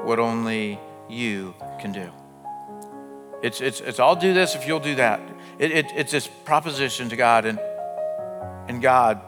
what 0.03 0.19
only 0.19 0.79
you 1.09 1.53
can 1.79 1.91
do. 1.91 2.11
It's, 3.41 3.61
it's, 3.61 3.81
it's 3.81 3.99
I'll 3.99 4.15
do 4.15 4.33
this 4.33 4.55
if 4.55 4.67
you'll 4.67 4.79
do 4.79 4.95
that. 4.95 5.21
It, 5.59 5.71
it, 5.71 5.85
it's 5.95 6.11
this 6.11 6.27
proposition 6.27 7.09
to 7.09 7.15
God, 7.15 7.45
and, 7.45 7.59
and 8.67 8.81
God 8.81 9.21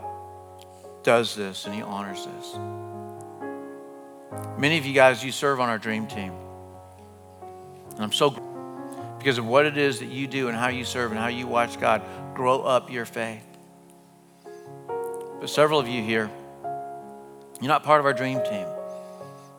does 1.04 1.36
this 1.36 1.66
and 1.66 1.74
He 1.74 1.82
honors 1.82 2.26
this. 2.26 2.91
Many 4.58 4.78
of 4.78 4.86
you 4.86 4.94
guys, 4.94 5.24
you 5.24 5.32
serve 5.32 5.60
on 5.60 5.70
our 5.70 5.78
dream 5.78 6.08
team. 6.08 6.34
And 7.92 8.00
I'm 8.00 8.12
so 8.12 8.30
because 9.20 9.38
of 9.38 9.46
what 9.46 9.68
it 9.68 9.78
is 9.78 10.00
that 10.00 10.08
you 10.08 10.26
do 10.26 10.48
and 10.48 10.58
how 10.58 10.70
you 10.70 10.84
serve 10.84 11.12
and 11.12 11.20
how 11.20 11.28
you 11.28 11.46
watch 11.46 11.80
God 11.80 12.02
grow 12.34 12.62
up 12.62 12.90
your 12.90 13.06
faith. 13.06 13.46
But 15.40 15.48
several 15.48 15.80
of 15.80 15.88
you 15.88 16.02
here, 16.02 16.30
you're 17.62 17.68
not 17.68 17.84
part 17.84 18.00
of 18.00 18.06
our 18.08 18.14
dream 18.14 18.42
team. 18.44 18.66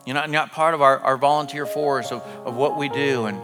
You're 0.05 0.15
not, 0.15 0.31
not 0.31 0.51
part 0.51 0.75
of 0.75 0.83
our, 0.83 0.99
our 0.99 1.17
volunteer 1.17 1.65
force 1.65 2.11
of, 2.11 2.23
of 2.45 2.57
what 2.57 2.77
we 2.77 2.89
do. 2.89 3.27
And 3.27 3.41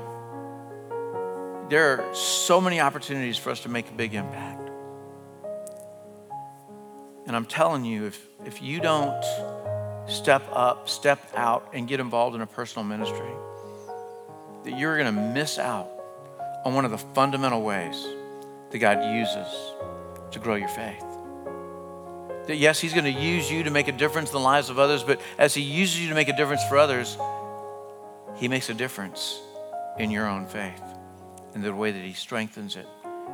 there 1.70 2.00
are 2.00 2.14
so 2.14 2.60
many 2.60 2.80
opportunities 2.80 3.36
for 3.36 3.50
us 3.50 3.60
to 3.60 3.68
make 3.68 3.88
a 3.88 3.92
big 3.92 4.14
impact. 4.14 4.70
And 7.26 7.36
I'm 7.36 7.44
telling 7.44 7.84
you, 7.84 8.06
if, 8.06 8.26
if 8.44 8.60
you 8.60 8.80
don't 8.80 9.22
step 10.08 10.42
up, 10.52 10.88
step 10.88 11.20
out, 11.36 11.70
and 11.72 11.86
get 11.86 12.00
involved 12.00 12.34
in 12.34 12.42
a 12.42 12.46
personal 12.46 12.84
ministry, 12.84 13.30
that 14.64 14.78
you're 14.78 14.98
going 14.98 15.14
to 15.14 15.20
miss 15.20 15.58
out 15.58 15.88
on 16.64 16.74
one 16.74 16.84
of 16.84 16.90
the 16.90 16.98
fundamental 16.98 17.62
ways 17.62 18.06
that 18.70 18.78
God 18.78 19.04
uses 19.14 19.46
to 20.32 20.38
grow 20.38 20.56
your 20.56 20.68
faith. 20.68 21.04
That 22.46 22.56
yes, 22.56 22.80
He's 22.80 22.92
going 22.92 23.04
to 23.04 23.20
use 23.20 23.50
you 23.50 23.62
to 23.64 23.70
make 23.70 23.88
a 23.88 23.92
difference 23.92 24.30
in 24.30 24.34
the 24.34 24.40
lives 24.40 24.70
of 24.70 24.78
others, 24.78 25.02
but 25.02 25.20
as 25.38 25.54
He 25.54 25.62
uses 25.62 26.00
you 26.00 26.08
to 26.08 26.14
make 26.14 26.28
a 26.28 26.36
difference 26.36 26.64
for 26.64 26.78
others, 26.78 27.16
He 28.36 28.48
makes 28.48 28.70
a 28.70 28.74
difference 28.74 29.40
in 29.98 30.10
your 30.10 30.26
own 30.26 30.46
faith, 30.46 30.82
in 31.54 31.60
the 31.60 31.74
way 31.74 31.90
that 31.90 32.02
He 32.02 32.14
strengthens 32.14 32.76
it, 32.76 32.86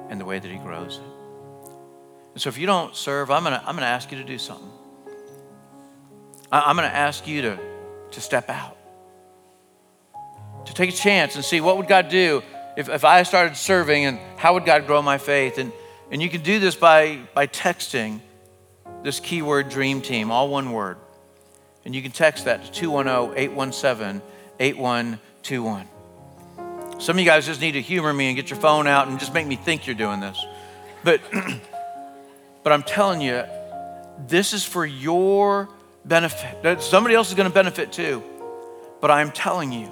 and 0.08 0.20
the 0.20 0.24
way 0.24 0.38
that 0.38 0.50
He 0.50 0.58
grows 0.58 0.98
it. 0.98 1.70
And 2.32 2.42
so 2.42 2.48
if 2.48 2.58
you 2.58 2.66
don't 2.66 2.96
serve, 2.96 3.30
I'm 3.30 3.44
going 3.44 3.54
to, 3.54 3.60
I'm 3.60 3.76
going 3.76 3.82
to 3.82 3.86
ask 3.86 4.10
you 4.10 4.18
to 4.18 4.24
do 4.24 4.38
something. 4.38 4.70
I'm 6.62 6.76
going 6.76 6.88
to 6.88 6.94
ask 6.94 7.26
you 7.26 7.42
to, 7.42 7.58
to 8.12 8.20
step 8.20 8.48
out, 8.48 8.76
to 10.66 10.74
take 10.74 10.88
a 10.88 10.92
chance 10.92 11.34
and 11.34 11.44
see 11.44 11.60
what 11.60 11.76
would 11.78 11.88
God 11.88 12.08
do 12.08 12.42
if, 12.76 12.88
if 12.88 13.04
I 13.04 13.24
started 13.24 13.56
serving 13.56 14.04
and 14.04 14.18
how 14.36 14.54
would 14.54 14.64
God 14.64 14.86
grow 14.86 15.02
my 15.02 15.18
faith? 15.18 15.58
And, 15.58 15.72
and 16.12 16.22
you 16.22 16.30
can 16.30 16.42
do 16.42 16.60
this 16.60 16.76
by, 16.76 17.18
by 17.34 17.48
texting 17.48 18.20
this 19.02 19.18
keyword 19.18 19.68
dream 19.68 20.00
team, 20.00 20.30
all 20.30 20.48
one 20.48 20.70
word. 20.70 20.96
And 21.84 21.94
you 21.94 22.02
can 22.02 22.12
text 22.12 22.44
that 22.44 22.64
to 22.64 22.72
210 22.72 23.36
817 23.36 24.22
8121. 24.60 25.88
Some 27.00 27.16
of 27.16 27.20
you 27.20 27.26
guys 27.26 27.46
just 27.46 27.60
need 27.60 27.72
to 27.72 27.82
humor 27.82 28.12
me 28.12 28.28
and 28.28 28.36
get 28.36 28.48
your 28.48 28.60
phone 28.60 28.86
out 28.86 29.08
and 29.08 29.18
just 29.18 29.34
make 29.34 29.46
me 29.46 29.56
think 29.56 29.86
you're 29.86 29.96
doing 29.96 30.20
this. 30.20 30.38
But, 31.02 31.20
but 32.62 32.72
I'm 32.72 32.84
telling 32.84 33.20
you, 33.20 33.42
this 34.26 34.52
is 34.52 34.64
for 34.64 34.86
your 34.86 35.68
benefit. 36.04 36.82
Somebody 36.82 37.14
else 37.14 37.28
is 37.28 37.34
going 37.34 37.48
to 37.48 37.54
benefit 37.54 37.92
too. 37.92 38.22
But 39.00 39.10
I'm 39.10 39.32
telling 39.32 39.72
you, 39.72 39.90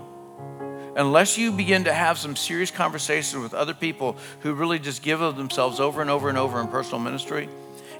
unless 0.96 1.36
you 1.36 1.52
begin 1.52 1.84
to 1.84 1.92
have 1.92 2.18
some 2.18 2.36
serious 2.36 2.70
conversations 2.70 3.42
with 3.42 3.54
other 3.54 3.74
people 3.74 4.16
who 4.40 4.54
really 4.54 4.78
just 4.78 5.02
give 5.02 5.20
of 5.20 5.36
themselves 5.36 5.80
over 5.80 6.00
and 6.00 6.10
over 6.10 6.28
and 6.28 6.38
over 6.38 6.60
in 6.60 6.68
personal 6.68 6.98
ministry 6.98 7.48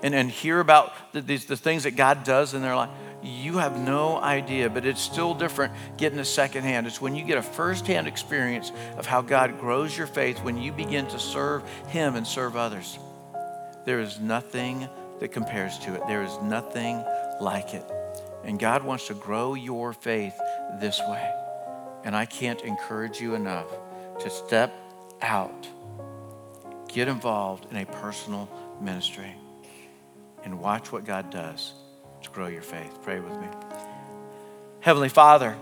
and, 0.02 0.14
and 0.14 0.30
hear 0.30 0.60
about 0.60 0.92
the, 1.12 1.20
these, 1.20 1.46
the 1.46 1.56
things 1.56 1.84
that 1.84 1.96
God 1.96 2.24
does 2.24 2.54
in 2.54 2.62
their 2.62 2.76
life, 2.76 2.90
you 3.22 3.58
have 3.58 3.78
no 3.78 4.16
idea, 4.16 4.68
but 4.68 4.84
it's 4.84 5.00
still 5.00 5.32
different 5.32 5.72
getting 5.96 6.18
a 6.18 6.24
secondhand. 6.24 6.86
It's 6.86 7.00
when 7.00 7.14
you 7.14 7.24
get 7.24 7.38
a 7.38 7.42
firsthand 7.42 8.08
experience 8.08 8.72
of 8.96 9.06
how 9.06 9.22
God 9.22 9.60
grows 9.60 9.96
your 9.96 10.08
faith 10.08 10.42
when 10.42 10.58
you 10.58 10.72
begin 10.72 11.06
to 11.08 11.18
serve 11.18 11.62
Him 11.88 12.16
and 12.16 12.26
serve 12.26 12.56
others. 12.56 12.98
There 13.84 14.00
is 14.00 14.18
nothing 14.18 14.88
that 15.20 15.28
compares 15.28 15.78
to 15.80 15.94
it, 15.94 16.02
there 16.08 16.24
is 16.24 16.36
nothing 16.42 17.04
like 17.40 17.74
it. 17.74 17.91
And 18.44 18.58
God 18.58 18.82
wants 18.82 19.06
to 19.06 19.14
grow 19.14 19.54
your 19.54 19.92
faith 19.92 20.34
this 20.80 21.00
way. 21.00 21.32
And 22.04 22.16
I 22.16 22.26
can't 22.26 22.60
encourage 22.62 23.20
you 23.20 23.34
enough 23.34 23.68
to 24.20 24.30
step 24.30 24.72
out, 25.20 25.68
get 26.88 27.08
involved 27.08 27.66
in 27.70 27.76
a 27.76 27.86
personal 27.86 28.48
ministry, 28.80 29.34
and 30.44 30.60
watch 30.60 30.90
what 30.90 31.04
God 31.04 31.30
does 31.30 31.72
to 32.22 32.30
grow 32.30 32.48
your 32.48 32.62
faith. 32.62 32.98
Pray 33.02 33.20
with 33.20 33.32
me. 33.32 33.46
Heavenly 34.80 35.08
Father, 35.08 35.56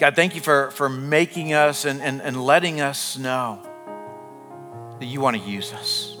God, 0.00 0.14
thank 0.16 0.34
you 0.34 0.40
for, 0.40 0.70
for 0.72 0.88
making 0.88 1.54
us 1.54 1.84
and, 1.84 2.02
and, 2.02 2.20
and 2.20 2.44
letting 2.44 2.80
us 2.80 3.16
know 3.16 3.62
that 4.98 5.06
you 5.06 5.20
want 5.20 5.36
to 5.36 5.42
use 5.42 5.72
us. 5.72 6.16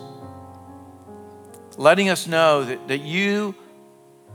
Letting 1.76 2.08
us 2.08 2.26
know 2.26 2.64
that, 2.64 2.88
that 2.88 3.00
you 3.00 3.54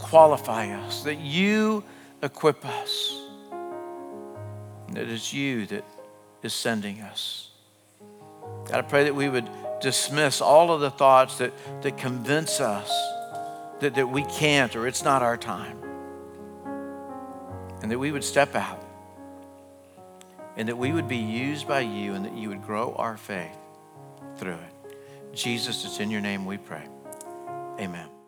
qualify 0.02 0.72
us, 0.72 1.04
that 1.04 1.20
you 1.20 1.84
equip 2.22 2.66
us 2.66 3.22
that 4.94 5.08
it's 5.08 5.34
you 5.34 5.66
that 5.68 5.84
is 6.44 6.54
sending 6.54 7.02
us. 7.02 7.50
God, 8.66 8.76
I 8.76 8.82
pray 8.82 9.06
that 9.06 9.16
we 9.16 9.30
would 9.30 9.50
dismiss 9.80 10.42
all 10.42 10.72
of 10.72 10.82
the 10.82 10.92
thoughts 10.92 11.38
that, 11.38 11.54
that 11.82 11.98
convince 11.98 12.60
us 12.60 12.90
that, 13.80 13.96
that 13.96 14.08
we 14.08 14.24
can't 14.24 14.76
or 14.76 14.88
it's 14.88 15.04
not 15.04 15.24
our 15.24 15.38
time. 15.38 15.78
And 17.82 17.92
that 17.92 17.98
we 17.98 18.12
would 18.12 18.24
step 18.24 18.56
out 18.56 18.84
and 20.56 20.68
that 20.68 20.78
we 20.78 20.92
would 20.92 21.08
be 21.08 21.18
used 21.18 21.68
by 21.68 21.80
you 21.80 22.14
and 22.14 22.26
that 22.26 22.34
you 22.34 22.50
would 22.50 22.62
grow 22.62 22.94
our 22.94 23.18
faith 23.18 23.58
through 24.38 24.54
it. 24.54 25.34
Jesus, 25.34 25.86
it's 25.86 26.00
in 26.00 26.12
your 26.12 26.22
name 26.22 26.46
we 26.46 26.58
pray. 26.58 26.88
Amen. 27.80 28.21